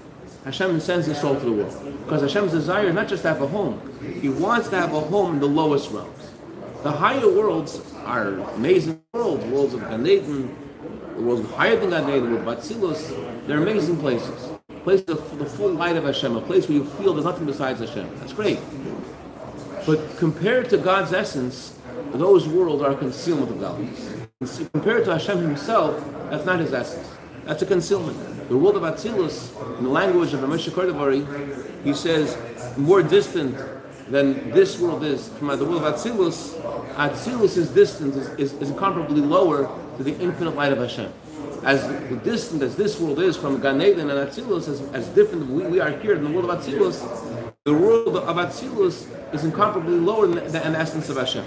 Hashem 0.45 0.79
sends 0.79 1.05
His 1.05 1.19
soul 1.19 1.35
to 1.35 1.45
the 1.45 1.51
world. 1.51 1.97
Because 2.05 2.21
Hashem's 2.21 2.53
desire 2.53 2.87
is 2.87 2.95
not 2.95 3.09
just 3.09 3.23
to 3.23 3.27
have 3.27 3.41
a 3.41 3.47
home; 3.47 3.77
He 4.21 4.29
wants 4.29 4.69
to 4.69 4.77
have 4.77 4.93
a 4.93 5.01
home 5.01 5.33
in 5.33 5.39
the 5.41 5.47
lowest 5.47 5.91
realms. 5.91 6.31
The 6.83 6.93
higher 6.93 7.27
worlds 7.27 7.81
are 8.05 8.39
amazing 8.55 9.01
worlds, 9.11 9.43
worlds 9.45 9.73
of 9.73 9.81
Gan 9.81 10.07
Eden, 10.07 10.55
the 11.15 11.21
worlds 11.21 11.49
higher 11.55 11.75
than 11.75 11.89
Gan 11.89 12.09
Eden, 12.09 12.31
with 12.31 12.45
Batzilus. 12.45 13.47
They're 13.47 13.61
amazing 13.61 13.97
places. 13.97 14.52
Places 14.83 15.09
of 15.09 15.39
the 15.39 15.45
full 15.45 15.71
light 15.71 15.95
of 15.95 16.03
Hashem, 16.03 16.35
a 16.35 16.41
place 16.41 16.67
where 16.67 16.77
you 16.77 16.85
feel 16.85 17.13
there's 17.13 17.25
nothing 17.25 17.45
besides 17.45 17.79
Hashem. 17.79 18.09
That's 18.19 18.33
great. 18.33 18.59
But 19.85 20.17
compared 20.17 20.69
to 20.71 20.77
God's 20.77 21.13
essence, 21.13 21.79
those 22.11 22.47
worlds 22.47 22.83
are 22.83 22.91
a 22.91 22.95
concealment 22.95 23.51
of 23.51 23.59
godliness. 23.59 24.69
Compared 24.73 25.05
to 25.05 25.13
Hashem 25.13 25.39
Himself, 25.39 26.03
that's 26.29 26.45
not 26.45 26.59
His 26.59 26.73
essence. 26.73 27.07
That's 27.45 27.61
a 27.61 27.65
concealment. 27.65 28.49
The 28.49 28.57
world 28.57 28.75
of 28.75 28.83
Atzilus, 28.83 29.77
in 29.77 29.85
the 29.85 29.89
language 29.89 30.33
of 30.33 30.41
Ramesh 30.41 30.69
Cordovero, 30.69 31.83
he 31.83 31.93
says, 31.93 32.37
more 32.77 33.01
distant 33.01 33.57
than 34.09 34.51
this 34.51 34.79
world 34.79 35.03
is 35.03 35.29
from 35.29 35.47
the 35.47 35.65
world 35.65 35.83
of 35.83 35.93
Atzilus, 35.93 36.59
Atzilus' 36.95 37.73
distance 37.73 38.15
is, 38.15 38.29
is, 38.37 38.53
is 38.61 38.69
incomparably 38.69 39.21
lower 39.21 39.67
to 39.97 40.03
the 40.03 40.17
infinite 40.19 40.55
light 40.55 40.71
of 40.71 40.79
Hashem. 40.79 41.11
As 41.63 41.81
distant 42.23 42.61
as 42.61 42.75
this 42.75 42.99
world 42.99 43.19
is 43.19 43.37
from 43.37 43.61
Gan 43.61 43.81
Eden 43.81 44.09
and 44.09 44.29
Atzilus, 44.29 44.67
as, 44.67 44.81
as 44.93 45.07
different 45.09 45.49
we, 45.49 45.63
we 45.63 45.79
are 45.79 45.91
here 45.99 46.13
in 46.13 46.23
the 46.23 46.29
world 46.29 46.49
of 46.49 46.59
Atzilus, 46.59 46.99
the 47.63 47.73
world 47.73 48.17
of 48.17 48.35
Atzilus 48.35 49.07
is 49.33 49.45
incomparably 49.45 49.97
lower 49.97 50.27
than 50.27 50.43
the, 50.43 50.51
than 50.51 50.73
the 50.73 50.79
essence 50.79 51.07
of 51.07 51.15
Hashem. 51.15 51.45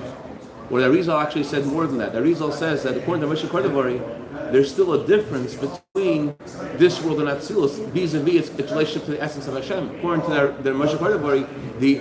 Where 0.69 0.89
the 0.89 0.97
Arizal 0.97 1.23
actually 1.23 1.45
said 1.45 1.67
more 1.67 1.87
than 1.87 1.99
that. 1.99 2.15
The 2.15 2.21
Arizal 2.21 2.51
says 2.51 2.83
that 2.85 2.97
according 2.97 3.29
to 3.29 3.35
Moshe 3.35 3.47
Cordovero, 3.47 4.53
there's 4.53 4.73
still 4.73 4.95
a 4.95 5.07
difference 5.07 5.55
between 5.55 6.35
this 6.79 7.03
world 7.03 7.21
and 7.21 7.29
Atzilus 7.29 7.87
vis-a-vis 7.91 8.49
its, 8.49 8.59
its 8.59 8.73
relationship 8.73 9.05
to 9.05 9.11
the 9.11 9.23
essence 9.23 9.47
of 9.49 9.55
Hashem. 9.55 9.97
According 9.97 10.25
to 10.25 10.31
their, 10.31 10.49
their 10.63 10.75
Moshe 10.75 10.97
Cordovero, 10.97 11.47
the 11.79 11.99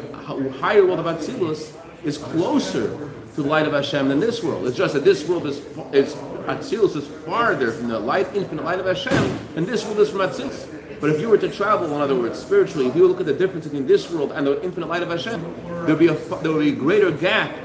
higher 0.59 0.85
world 0.85 0.99
of 0.99 1.05
Atzilus 1.05 1.75
is 2.05 2.17
closer 2.17 2.97
to 3.35 3.41
the 3.43 3.49
light 3.49 3.67
of 3.67 3.73
Hashem 3.73 4.07
than 4.07 4.21
this 4.21 4.41
world. 4.41 4.65
It's 4.65 4.77
just 4.77 4.93
that 4.93 5.03
this 5.03 5.27
world 5.27 5.45
is, 5.47 5.59
is 5.91 6.15
Atzilus 6.45 6.95
is 6.95 7.07
farther 7.25 7.71
from 7.71 7.87
the 7.87 7.99
light, 7.99 8.33
infinite 8.35 8.63
light 8.63 8.79
of 8.79 8.85
Hashem, 8.85 9.39
and 9.55 9.65
this 9.65 9.85
world 9.85 9.99
is 9.99 10.09
from 10.09 10.19
Atzilus. 10.19 10.67
But 11.01 11.09
if 11.09 11.19
you 11.19 11.29
were 11.29 11.37
to 11.37 11.49
travel, 11.49 11.93
in 11.93 12.01
other 12.01 12.15
words, 12.15 12.39
spiritually, 12.39 12.87
if 12.87 12.95
you 12.95 13.07
look 13.07 13.19
at 13.19 13.25
the 13.25 13.33
difference 13.33 13.65
between 13.65 13.85
this 13.85 14.09
world 14.09 14.31
and 14.31 14.47
the 14.47 14.63
infinite 14.63 14.87
light 14.87 15.03
of 15.03 15.09
Hashem, 15.09 15.41
there 15.67 15.95
would 15.95 15.99
be 15.99 16.07
a 16.07 16.13
there 16.13 16.51
would 16.51 16.61
be 16.61 16.69
a 16.69 16.75
greater 16.75 17.11
gap 17.11 17.55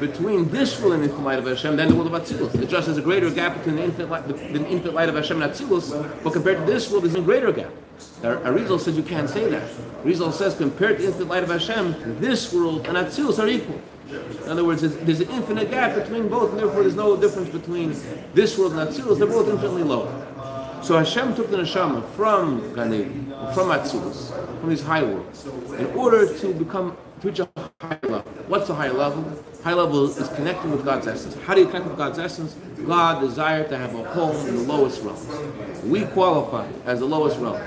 between 0.00 0.48
this 0.48 0.80
world 0.80 0.94
and 0.94 1.02
the 1.02 1.06
infinite 1.08 1.24
light 1.24 1.38
of 1.38 1.46
Hashem 1.46 1.76
than 1.76 1.88
the 1.88 1.94
world 1.94 2.12
of 2.12 2.22
Atzilus. 2.22 2.54
It 2.60 2.68
just 2.68 2.86
has 2.86 2.96
a 2.96 3.02
greater 3.02 3.30
gap 3.30 3.56
between 3.58 3.76
the 3.76 3.84
infinite 3.84 4.10
light, 4.10 4.28
the 4.28 4.66
infinite 4.66 4.94
light 4.94 5.08
of 5.08 5.16
Hashem 5.16 5.42
and 5.42 5.52
Atzilus, 5.52 6.22
but 6.22 6.32
compared 6.32 6.58
to 6.58 6.64
this 6.64 6.90
world, 6.90 7.04
there's 7.04 7.14
a 7.14 7.20
greater 7.20 7.52
gap. 7.52 7.72
Arizal 8.22 8.80
says 8.80 8.96
you 8.96 9.02
can't 9.02 9.28
say 9.28 9.48
that. 9.50 9.68
Arizal 10.04 10.32
says 10.32 10.54
compared 10.56 10.96
to 10.96 11.02
the 11.02 11.08
infinite 11.08 11.28
light 11.28 11.42
of 11.42 11.50
Hashem, 11.50 12.20
this 12.20 12.52
world 12.52 12.86
and 12.86 12.96
Atzilus 12.96 13.42
are 13.42 13.48
equal. 13.48 13.80
In 14.08 14.48
other 14.48 14.64
words, 14.64 14.80
there's, 14.80 15.20
an 15.20 15.30
infinite 15.30 15.70
gap 15.70 15.94
between 15.94 16.28
both, 16.28 16.50
and 16.50 16.60
therefore 16.60 16.82
there's 16.82 16.94
no 16.94 17.16
difference 17.16 17.50
between 17.50 17.94
this 18.34 18.56
world 18.58 18.72
and 18.72 18.88
Atzilus. 18.88 19.18
They're 19.18 19.26
both 19.26 19.48
infinitely 19.48 19.82
low. 19.82 20.06
So 20.82 20.96
Hashem 20.96 21.34
took 21.34 21.50
the 21.50 21.58
neshama 21.58 22.08
from 22.10 22.62
Ganei, 22.74 23.52
from 23.52 23.68
Atzilus, 23.68 24.32
from 24.60 24.70
these 24.70 24.82
high 24.82 25.02
worlds, 25.02 25.46
in 25.78 25.86
order 25.86 26.32
to 26.38 26.54
become 26.54 26.96
to 27.20 27.28
reach 27.28 27.40
a 27.40 27.48
higher 27.80 27.98
level. 28.02 28.32
What's 28.46 28.70
a 28.70 28.74
higher 28.74 28.92
level? 28.92 29.24
High 29.64 29.74
level 29.74 30.04
is 30.06 30.28
connecting 30.28 30.70
with 30.70 30.84
God's 30.84 31.06
essence. 31.06 31.34
How 31.44 31.54
do 31.54 31.60
you 31.60 31.66
connect 31.66 31.86
with 31.86 31.96
God's 31.96 32.18
essence? 32.18 32.54
God 32.86 33.20
desired 33.20 33.68
to 33.70 33.76
have 33.76 33.94
a 33.94 34.04
home 34.04 34.36
in 34.46 34.56
the 34.56 34.62
lowest 34.62 35.02
realm. 35.02 35.90
We 35.90 36.04
qualify 36.06 36.68
as 36.86 37.00
the 37.00 37.06
lowest 37.06 37.38
realm. 37.40 37.60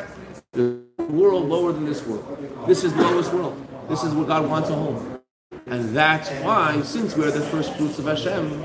The 0.53 0.81
world 1.09 1.49
lower 1.49 1.73
than 1.73 1.85
this 1.85 2.05
world. 2.05 2.65
This 2.65 2.83
is 2.83 2.93
the 2.93 3.01
lowest 3.01 3.33
world. 3.33 3.67
This 3.89 4.03
is 4.03 4.13
where 4.13 4.25
God 4.25 4.49
wants 4.49 4.69
a 4.69 4.75
home. 4.75 5.20
And 5.67 5.95
that's 5.95 6.29
why, 6.43 6.81
since 6.81 7.15
we're 7.15 7.31
the 7.31 7.41
first 7.41 7.73
fruits 7.75 7.99
of 7.99 8.05
Hashem, 8.05 8.63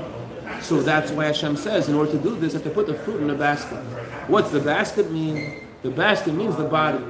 so 0.61 0.81
that's 0.81 1.11
why 1.11 1.25
Hashem 1.25 1.55
says, 1.57 1.89
in 1.89 1.95
order 1.95 2.11
to 2.11 2.17
do 2.17 2.35
this, 2.35 2.53
you 2.53 2.59
have 2.59 2.67
to 2.67 2.73
put 2.73 2.87
the 2.87 2.95
fruit 2.95 3.21
in 3.21 3.29
a 3.29 3.35
basket. 3.35 3.77
What's 4.27 4.49
the 4.51 4.59
basket 4.59 5.11
mean? 5.11 5.61
The 5.83 5.91
basket 5.91 6.33
means 6.33 6.55
the 6.55 6.63
body. 6.63 7.03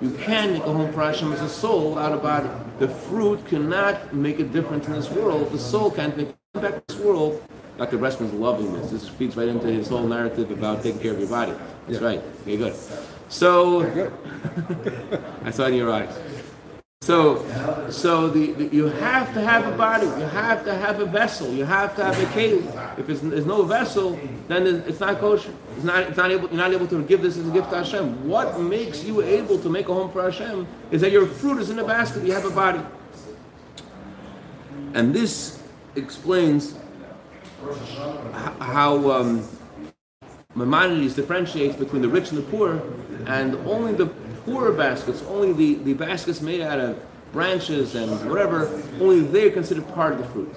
You 0.00 0.10
can 0.10 0.54
make 0.54 0.64
a 0.64 0.72
home 0.72 0.92
for 0.92 1.02
Hashem 1.02 1.32
as 1.32 1.40
a 1.40 1.48
soul 1.48 1.98
out 1.98 2.12
of 2.12 2.22
body. 2.22 2.48
The 2.80 2.88
fruit 2.88 3.46
cannot 3.46 4.12
make 4.12 4.40
a 4.40 4.44
difference 4.44 4.88
in 4.88 4.94
this 4.94 5.08
world. 5.10 5.52
The 5.52 5.58
soul 5.58 5.90
can't 5.90 6.16
make 6.16 6.34
impact 6.54 6.74
in 6.74 6.82
this 6.88 7.04
world. 7.04 7.42
Dr. 7.78 7.98
Bressman's 7.98 8.32
loving 8.34 8.72
this. 8.72 8.90
This 8.90 9.08
feeds 9.08 9.36
right 9.36 9.48
into 9.48 9.68
his 9.68 9.88
whole 9.88 10.06
narrative 10.06 10.50
about 10.50 10.82
taking 10.82 11.00
care 11.00 11.12
of 11.12 11.20
your 11.20 11.28
body. 11.28 11.52
That's 11.86 12.00
yeah. 12.00 12.06
right. 12.06 12.22
Okay, 12.42 12.56
good. 12.56 12.74
So, 13.28 13.82
I 15.44 15.50
saw 15.50 15.64
it 15.64 15.68
in 15.68 15.74
your 15.76 15.92
eyes. 15.92 16.14
So, 17.02 17.44
so 17.90 18.28
the, 18.28 18.52
the, 18.52 18.66
you 18.66 18.84
have 18.86 19.34
to 19.34 19.40
have 19.40 19.66
a 19.66 19.76
body. 19.76 20.06
You 20.06 20.28
have 20.28 20.64
to 20.64 20.72
have 20.72 21.00
a 21.00 21.04
vessel. 21.04 21.52
You 21.52 21.64
have 21.64 21.96
to 21.96 22.04
have 22.04 22.16
a 22.16 22.32
cave. 22.32 22.64
If 22.96 23.08
there's 23.08 23.44
no 23.44 23.64
vessel, 23.64 24.16
then 24.46 24.68
it's 24.68 25.00
not 25.00 25.18
kosher. 25.18 25.52
It's 25.74 25.82
not. 25.82 26.04
It's 26.04 26.16
not 26.16 26.30
able. 26.30 26.48
You're 26.48 26.58
not 26.58 26.72
able 26.72 26.86
to 26.86 27.02
give 27.02 27.20
this 27.20 27.36
as 27.36 27.48
a 27.48 27.50
gift 27.50 27.70
to 27.70 27.78
Hashem. 27.78 28.28
What 28.28 28.60
makes 28.60 29.02
you 29.02 29.20
able 29.20 29.58
to 29.58 29.68
make 29.68 29.88
a 29.88 29.92
home 29.92 30.12
for 30.12 30.22
Hashem 30.22 30.64
is 30.92 31.00
that 31.00 31.10
your 31.10 31.26
fruit 31.26 31.58
is 31.58 31.70
in 31.70 31.80
a 31.80 31.84
basket. 31.84 32.24
You 32.24 32.34
have 32.34 32.44
a 32.44 32.50
body, 32.50 32.80
and 34.94 35.12
this 35.12 35.60
explains 35.96 36.76
how 38.60 39.10
um, 39.10 39.48
Maimonides 40.54 41.16
differentiates 41.16 41.74
between 41.74 42.02
the 42.02 42.08
rich 42.08 42.30
and 42.30 42.38
the 42.38 42.42
poor, 42.42 42.80
and 43.26 43.56
only 43.66 43.92
the 43.92 44.06
poorer 44.44 44.72
baskets, 44.72 45.22
only 45.22 45.52
the, 45.52 45.82
the 45.82 45.94
baskets 45.94 46.40
made 46.40 46.60
out 46.60 46.80
of 46.80 47.02
branches 47.32 47.94
and 47.94 48.10
whatever, 48.28 48.82
only 49.00 49.20
they're 49.20 49.50
considered 49.50 49.86
part 49.94 50.12
of 50.12 50.18
the 50.18 50.24
fruit. 50.24 50.54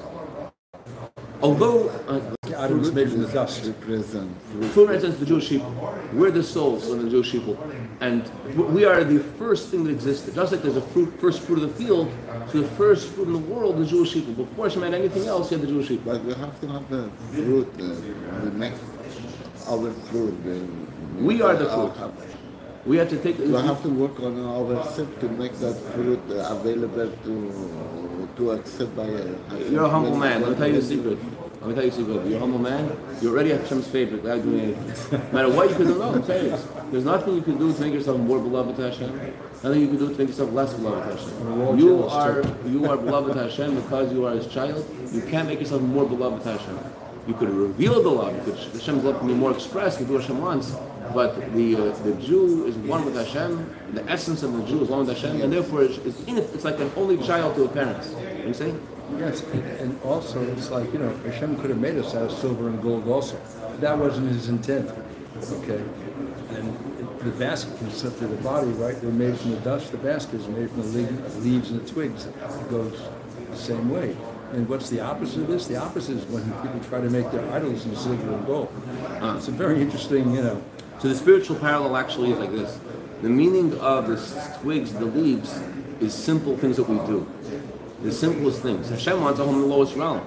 Although 1.41 1.89
uh, 2.07 2.35
items 2.57 2.91
made 2.91 3.09
from 3.09 3.21
the 3.21 3.27
dust 3.27 3.65
represent 3.65 4.31
fruit 4.73 4.87
represents 4.87 5.19
the 5.19 5.25
Jewish 5.25 5.49
people. 5.49 5.71
We're 6.13 6.31
the 6.31 6.43
souls 6.43 6.89
of 6.89 7.01
the 7.01 7.09
Jewish 7.09 7.31
people, 7.31 7.57
and 8.01 8.29
we 8.73 8.85
are 8.85 9.03
the 9.03 9.19
first 9.19 9.69
thing 9.69 9.83
that 9.83 9.91
existed. 9.91 10.33
Just 10.35 10.51
like 10.51 10.61
there's 10.61 10.77
a 10.77 10.81
fruit, 10.81 11.19
first 11.19 11.41
fruit 11.41 11.61
of 11.61 11.69
the 11.69 11.83
field, 11.83 12.11
so 12.51 12.61
the 12.61 12.67
first 12.69 13.09
fruit 13.09 13.27
in 13.27 13.33
the 13.33 13.39
world, 13.53 13.77
the 13.77 13.85
Jewish 13.85 14.13
people. 14.13 14.33
Before 14.33 14.69
she 14.69 14.79
made 14.79 14.93
anything 14.93 15.27
else, 15.27 15.51
you 15.51 15.57
had 15.57 15.67
the 15.67 15.71
Jewish 15.71 15.89
people. 15.89 16.13
But 16.13 16.23
we 16.23 16.33
have 16.33 16.59
to 16.61 16.67
have 16.67 16.89
the 16.89 17.09
fruit, 17.33 17.67
uh, 17.75 18.45
the 18.45 18.51
next 18.51 18.81
our 19.67 19.91
fruit. 19.91 20.43
The, 20.43 20.67
we 21.21 21.41
are 21.41 21.55
the 21.55 21.69
fruit. 21.69 22.34
We 22.85 22.97
have 22.97 23.09
to 23.09 23.17
take. 23.17 23.39
We 23.39 23.51
have 23.51 23.81
to 23.81 23.89
work 23.89 24.19
on 24.19 24.37
ourselves 24.45 25.19
to 25.19 25.29
make 25.29 25.53
that 25.53 25.73
fruit 25.93 26.21
uh, 26.29 26.55
available 26.55 27.09
to 27.23 28.29
to 28.37 28.51
accept 28.51 28.95
by. 28.95 29.03
Uh, 29.09 29.55
You're 29.71 29.85
a 29.85 29.89
humble 29.89 30.15
man. 30.15 30.41
Let 30.41 30.51
me 30.51 30.55
tell 30.57 30.67
you 30.67 30.77
a 30.77 30.81
secret. 30.83 31.17
Let 31.61 31.69
me 31.69 31.73
tell 31.73 31.83
you 31.83 31.89
a 31.89 31.93
secret. 31.93 32.27
You're 32.27 32.37
a 32.37 32.39
humble 32.39 32.59
man. 32.59 32.95
You 33.21 33.31
already 33.31 33.49
have 33.51 33.61
Hashem's 33.61 33.87
favorite 33.87 34.21
without 34.21 34.43
doing 34.43 34.59
anything. 34.59 35.19
No 35.19 35.31
matter 35.31 35.49
what 35.49 35.69
you 35.71 35.75
can 35.75 35.87
do, 35.87 35.97
no, 35.97 36.13
I'm 36.13 36.23
serious. 36.23 36.67
There's 36.91 37.05
nothing 37.05 37.33
you 37.33 37.41
can 37.41 37.57
do 37.57 37.73
to 37.73 37.81
make 37.81 37.93
yourself 37.93 38.19
more 38.19 38.37
beloved 38.37 38.75
to 38.75 38.83
Hashem. 38.83 39.33
Nothing 39.63 39.81
you 39.81 39.87
can 39.87 39.97
do 39.97 40.09
to 40.13 40.17
make 40.19 40.27
yourself 40.27 40.53
less 40.53 40.73
beloved 40.75 41.09
to 41.09 41.17
Hashem. 41.17 41.79
You 41.79 42.03
are 42.07 42.43
you 42.67 42.85
are 42.85 42.97
beloved 42.97 43.33
to 43.33 43.43
Hashem 43.49 43.81
because 43.81 44.13
you 44.13 44.27
are 44.27 44.33
His 44.35 44.45
child. 44.45 44.85
You 45.11 45.21
can't 45.21 45.47
make 45.47 45.59
yourself 45.59 45.81
more 45.81 46.05
beloved 46.05 46.43
to 46.43 46.51
Hashem. 46.55 46.77
You 47.27 47.33
could 47.33 47.49
reveal 47.49 48.03
the 48.03 48.09
love. 48.09 48.35
You 48.35 48.53
could, 48.53 48.59
Hashem's 48.73 49.03
love 49.03 49.17
can 49.17 49.27
be 49.27 49.33
more 49.33 49.51
expressed. 49.51 49.99
You 49.99 50.05
do 50.05 50.13
what 50.13 50.21
Hashem 50.21 50.39
wants 50.39 50.75
but 51.13 51.53
the 51.53 51.75
uh, 51.75 51.95
the 52.03 52.13
Jew 52.13 52.65
is 52.65 52.75
one 52.77 53.05
with 53.05 53.15
Hashem. 53.15 53.75
The 53.93 54.03
essence 54.09 54.43
of 54.43 54.53
the 54.53 54.63
Jew 54.63 54.83
is 54.83 54.89
one 54.89 55.05
with 55.05 55.15
Hashem, 55.15 55.41
and 55.41 55.51
therefore 55.51 55.83
it's, 55.83 55.97
it's, 55.99 56.19
it's 56.27 56.65
like 56.65 56.79
an 56.79 56.91
only 56.95 57.17
child 57.17 57.55
to 57.55 57.65
a 57.65 57.69
parents. 57.69 58.13
You 58.45 58.53
say? 58.53 58.73
Yes, 59.19 59.43
and 59.79 60.01
also 60.01 60.41
it's 60.51 60.71
like 60.71 60.91
you 60.91 60.99
know 60.99 61.15
Hashem 61.17 61.57
could 61.61 61.69
have 61.69 61.79
made 61.79 61.97
us 61.97 62.15
out 62.15 62.23
of 62.23 62.31
silver 62.31 62.67
and 62.69 62.81
gold 62.81 63.07
also. 63.07 63.39
That 63.79 63.97
wasn't 63.97 64.29
His 64.29 64.49
intent. 64.49 64.89
Okay, 65.63 65.83
and 66.49 67.19
the 67.19 67.31
basket 67.31 67.77
consists 67.77 68.21
of 68.21 68.29
the 68.29 68.37
body, 68.37 68.69
right? 68.71 68.99
They're 69.01 69.11
made 69.11 69.37
from 69.37 69.51
the 69.51 69.57
dust. 69.57 69.91
The 69.91 69.97
basket 69.97 70.41
is 70.41 70.47
made 70.47 70.69
from 70.69 70.81
the 70.81 71.39
leaves 71.39 71.71
and 71.71 71.81
the 71.81 71.89
twigs. 71.91 72.25
It 72.25 72.69
goes 72.69 72.99
the 73.51 73.57
same 73.57 73.89
way. 73.89 74.15
And 74.53 74.69
what's 74.69 74.89
the 74.89 75.01
opposite 75.01 75.41
of 75.41 75.47
this? 75.47 75.67
The 75.67 75.75
opposite 75.75 76.17
is 76.17 76.25
when 76.25 76.43
people 76.61 76.79
try 76.87 77.01
to 77.01 77.09
make 77.09 77.29
their 77.31 77.51
idols 77.51 77.85
in 77.85 77.95
silver 77.95 78.31
and 78.31 78.45
gold. 78.45 78.71
Uh, 79.21 79.35
it's 79.37 79.47
a 79.47 79.51
very 79.51 79.81
interesting, 79.81 80.33
you 80.33 80.41
know, 80.41 80.63
so 80.99 81.09
the 81.09 81.15
spiritual 81.15 81.57
parallel 81.57 81.97
actually 81.97 82.31
is 82.31 82.39
like 82.39 82.51
this. 82.51 82.79
The 83.21 83.29
meaning 83.29 83.77
of 83.79 84.07
the 84.07 84.17
twigs, 84.61 84.93
the 84.93 85.05
leaves, 85.05 85.59
is 85.99 86.13
simple 86.13 86.57
things 86.57 86.77
that 86.77 86.89
we 86.89 86.97
do. 87.07 87.27
The 88.01 88.11
simplest 88.11 88.61
things. 88.61 88.89
Hashem 88.89 89.21
wants 89.21 89.39
a 89.39 89.45
home 89.45 89.55
in 89.55 89.61
the 89.61 89.67
lowest 89.67 89.95
realm. 89.95 90.21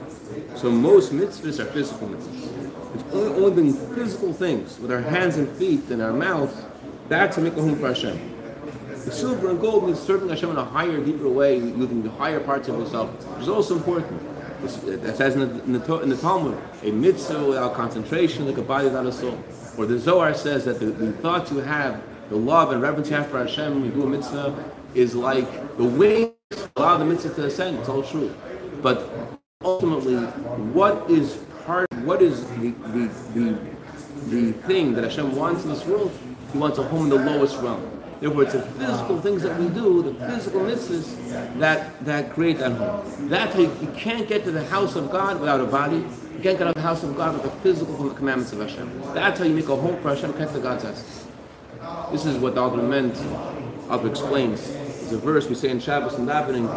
So 0.57 0.71
most 0.71 1.13
mitzvahs 1.13 1.59
are 1.59 1.67
physical 1.67 2.09
mitzvahs. 2.09 2.95
It's 2.95 3.15
only, 3.15 3.35
only 3.35 3.51
been 3.51 3.73
physical 3.95 4.33
things 4.33 4.79
with 4.79 4.91
our 4.91 5.01
hands 5.01 5.37
and 5.37 5.49
feet 5.57 5.89
and 5.91 6.03
our 6.03 6.13
mouth. 6.13 6.65
That's 7.09 7.37
a 7.37 7.41
make 7.41 7.57
a 7.57 7.61
home 7.63 7.77
for 7.77 7.89
Hashem. 7.89 8.35
The 9.05 9.13
silver 9.13 9.51
and 9.51 9.61
gold 9.61 9.87
means 9.87 10.01
serving 10.01 10.29
Hashem 10.29 10.51
in 10.51 10.57
a 10.57 10.65
higher, 10.65 11.03
deeper 11.03 11.29
way, 11.29 11.57
using 11.57 12.03
the 12.03 12.11
higher 12.11 12.41
parts 12.41 12.69
of 12.69 12.79
yourself, 12.79 13.11
which 13.35 13.43
is 13.43 13.49
also 13.49 13.77
important. 13.77 14.21
It 14.65 15.17
says 15.17 15.35
in 15.35 15.41
the, 15.41 15.65
in 15.65 15.73
the, 15.73 16.01
in 16.01 16.09
the 16.09 16.17
Talmud, 16.17 16.59
a 16.83 16.91
mitzvah 16.91 17.45
without 17.45 17.75
concentration, 17.75 18.47
like 18.47 18.59
a 18.59 18.63
body 18.63 18.87
without 18.87 19.07
a 19.07 19.13
soul. 19.13 19.43
Or 19.79 19.87
the 19.87 19.99
Zohar 19.99 20.35
says 20.35 20.65
that 20.65 20.81
the, 20.81 20.87
the 20.87 21.13
thoughts 21.13 21.53
you 21.53 21.59
have, 21.59 22.03
the 22.31 22.37
love 22.37 22.73
and 22.73 22.83
reverence 22.83 23.11
you 23.11 23.17
have 23.17 23.29
for 23.29 23.39
Hashem 23.39 23.77
when 23.77 23.85
you 23.85 23.93
do 23.93 24.03
a 24.03 24.09
mitzvah, 24.09 24.73
is 24.95 25.15
like 25.15 25.77
the 25.77 25.85
wings 25.85 26.33
allow 26.75 26.97
the 26.97 27.05
mitzvah 27.05 27.35
to 27.35 27.47
ascend. 27.47 27.79
It's 27.79 27.89
all 27.89 28.03
true. 28.03 28.35
But 28.83 29.09
ultimately, 29.63 30.17
what 30.75 31.09
is 31.09 31.39
part, 31.65 31.87
what 31.99 32.21
is 32.21 32.45
the, 32.57 32.71
the, 32.71 33.11
the, 33.35 33.59
the 34.27 34.53
thing 34.67 34.95
that 34.95 35.05
Hashem 35.05 35.37
wants 35.37 35.63
in 35.63 35.71
this 35.71 35.87
world? 35.87 36.11
He 36.53 36.59
wants 36.59 36.79
a 36.79 36.83
home 36.83 37.05
in 37.05 37.11
the 37.11 37.25
lowest 37.25 37.57
realm. 37.59 37.99
Therefore, 38.21 38.43
it's 38.43 38.55
the 38.55 38.63
physical 38.63 39.21
things 39.21 39.43
that 39.43 39.61
we 39.61 39.69
do, 39.69 40.03
the 40.03 40.15
physical 40.27 40.63
mitzvahs, 40.63 41.59
that, 41.61 42.05
that 42.05 42.33
create 42.33 42.59
that 42.59 42.73
home. 42.73 43.07
You, 43.57 43.71
you 43.81 43.93
can't 43.97 44.27
get 44.27 44.43
to 44.43 44.51
the 44.51 44.65
house 44.65 44.97
of 44.97 45.13
God 45.13 45.39
without 45.39 45.61
a 45.61 45.67
body. 45.67 46.05
You 46.39 46.45
can't 46.45 46.57
get 46.57 46.69
out 46.69 46.77
of 46.77 46.77
the 46.77 46.83
house 46.83 47.03
of 47.03 47.17
God 47.17 47.35
with 47.35 47.43
the 47.43 47.51
physical 47.63 47.97
from 47.97 48.11
the 48.11 48.15
commandments 48.15 48.53
of 48.53 48.61
Hashem. 48.61 49.03
That's 49.13 49.41
how 49.41 49.45
you 49.45 49.55
make 49.55 49.69
a 49.69 49.75
home 49.75 50.01
for 50.01 50.11
Hashem, 50.11 50.35
connect 50.35 50.53
to 50.53 50.61
God's 50.61 50.85
house. 50.85 51.27
This 52.13 52.27
is 52.27 52.39
what 52.39 52.55
the 52.55 52.61
Alter 52.61 52.77
meant. 52.77 53.17
Alter 53.91 54.07
explains. 54.07 54.78
A 55.11 55.17
verse 55.17 55.49
we 55.49 55.55
say 55.55 55.71
in 55.71 55.81
Shabbos 55.81 56.15
and 56.15 56.29
davening. 56.29 56.69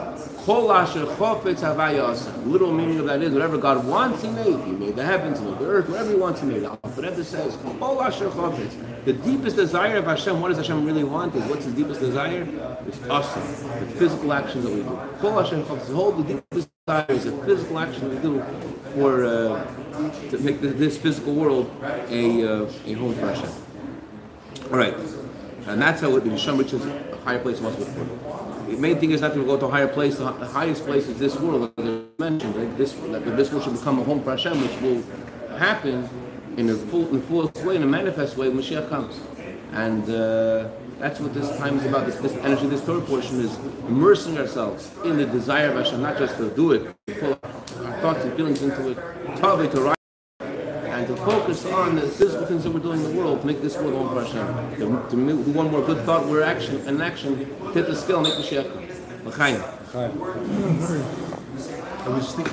Little 2.45 2.73
meaning 2.73 2.99
of 2.99 3.05
that 3.05 3.21
is 3.21 3.33
whatever 3.33 3.57
God 3.57 3.85
wants, 3.85 4.23
He 4.23 4.29
made. 4.29 4.59
He 4.65 4.71
made 4.71 4.95
the 4.95 5.05
heavens, 5.05 5.39
He 5.39 5.45
made 5.45 5.59
the 5.59 5.65
earth, 5.67 5.89
whatever 5.89 6.09
He 6.09 6.15
wants, 6.15 6.39
He 6.39 6.47
made. 6.47 6.63
Whatever 6.63 7.23
says, 7.23 7.57
Kol 7.79 8.01
asher 8.01 8.29
chofetz. 8.29 9.05
the 9.05 9.13
deepest 9.13 9.57
desire 9.57 9.97
of 9.97 10.05
Hashem. 10.05 10.39
What 10.39 10.47
does 10.47 10.57
Hashem 10.57 10.85
really 10.85 11.03
want? 11.03 11.35
Is 11.35 11.43
what's 11.45 11.65
His 11.65 11.73
deepest 11.73 11.99
desire? 11.99 12.47
It's 12.87 13.01
us, 13.03 13.33
The 13.33 13.85
physical 13.97 14.31
actions 14.33 14.63
that 14.63 14.73
we 14.73 14.81
do. 14.81 14.99
The 15.21 15.93
whole 15.93 16.11
the 16.13 16.23
deepest 16.23 16.69
desire 16.87 17.05
is 17.09 17.25
the 17.25 17.31
physical 17.45 17.79
action 17.79 18.09
we 18.09 18.21
do 18.21 18.43
for 18.95 19.25
uh, 19.25 19.65
to 20.29 20.37
make 20.39 20.61
this 20.61 20.97
physical 20.97 21.35
world 21.35 21.69
a 22.09 22.63
uh, 22.63 22.71
a 22.85 22.93
home 22.93 23.13
for 23.15 23.27
Hashem. 23.27 23.51
All 24.71 24.77
right, 24.77 24.95
and 25.67 25.81
that's 25.81 26.01
how 26.01 26.15
it, 26.15 26.23
the 26.23 26.31
Hashem 26.31 26.59
a 26.59 27.10
higher 27.23 27.39
place 27.39 27.57
in 27.57 27.63
Muslim 27.63 28.51
the 28.71 28.77
main 28.77 28.99
thing 28.99 29.11
is 29.11 29.21
not 29.21 29.33
to 29.33 29.43
go 29.43 29.57
to 29.57 29.65
a 29.65 29.69
higher 29.69 29.87
place. 29.87 30.17
The 30.17 30.31
highest 30.31 30.85
place 30.85 31.07
is 31.07 31.19
this 31.19 31.35
world, 31.35 31.73
like 31.77 31.87
I 31.87 32.01
mentioned. 32.17 32.55
Like 32.55 32.77
this, 32.77 32.93
this 32.93 33.51
world 33.51 33.63
should 33.63 33.73
become 33.73 33.99
a 33.99 34.03
home 34.03 34.23
for 34.23 34.31
Hashem, 34.31 34.61
which 34.61 34.81
will 34.81 35.57
happen 35.57 36.09
in 36.57 36.69
a 36.69 36.75
full, 36.75 37.07
in 37.09 37.21
fullest 37.21 37.57
way, 37.57 37.75
in 37.75 37.83
a 37.83 37.87
manifest 37.87 38.37
way, 38.37 38.49
when 38.49 38.57
Mashiach 38.57 38.89
comes. 38.89 39.19
And 39.73 40.03
uh, 40.09 40.69
that's 40.99 41.19
what 41.19 41.33
this 41.33 41.55
time 41.57 41.77
is 41.79 41.85
about. 41.85 42.05
This, 42.05 42.15
this 42.17 42.33
energy, 42.37 42.67
this 42.67 42.83
Torah 42.85 43.01
portion 43.01 43.39
is 43.41 43.57
immersing 43.87 44.37
ourselves 44.37 44.91
in 45.03 45.17
the 45.17 45.25
desire 45.25 45.69
of 45.69 45.75
Hashem, 45.75 46.01
not 46.01 46.17
just 46.17 46.37
to 46.37 46.49
do 46.51 46.71
it, 46.73 46.95
put 47.19 47.43
our 47.43 48.01
thoughts 48.01 48.23
and 48.23 48.33
feelings 48.35 48.61
into 48.61 48.91
it, 48.91 48.97
write, 48.97 49.71
to 49.71 49.95
focus 51.25 51.65
on 51.65 51.95
the 51.95 52.07
physical 52.07 52.45
things 52.45 52.63
that 52.63 52.71
we're 52.71 52.79
doing 52.79 53.03
in 53.03 53.11
the 53.11 53.19
world 53.19 53.41
to 53.41 53.47
make 53.47 53.61
this 53.61 53.75
world 53.77 53.93
home 53.93 54.09
for 54.09 54.23
Hashem. 54.23 54.79
To, 54.79 55.09
to 55.09 55.15
do 55.15 55.51
one 55.51 55.69
more 55.71 55.81
good 55.81 56.05
thought, 56.05 56.25
we're 56.27 56.43
action, 56.43 56.77
an 56.87 57.01
action, 57.01 57.37
hit 57.73 57.87
the 57.87 57.95
scale, 57.95 58.21
make 58.21 58.35
the 58.35 58.43
shekel. 58.43 58.81
L'chaim. 59.25 59.61
I 62.03 62.09
was 62.09 62.33
thinking 62.33 62.49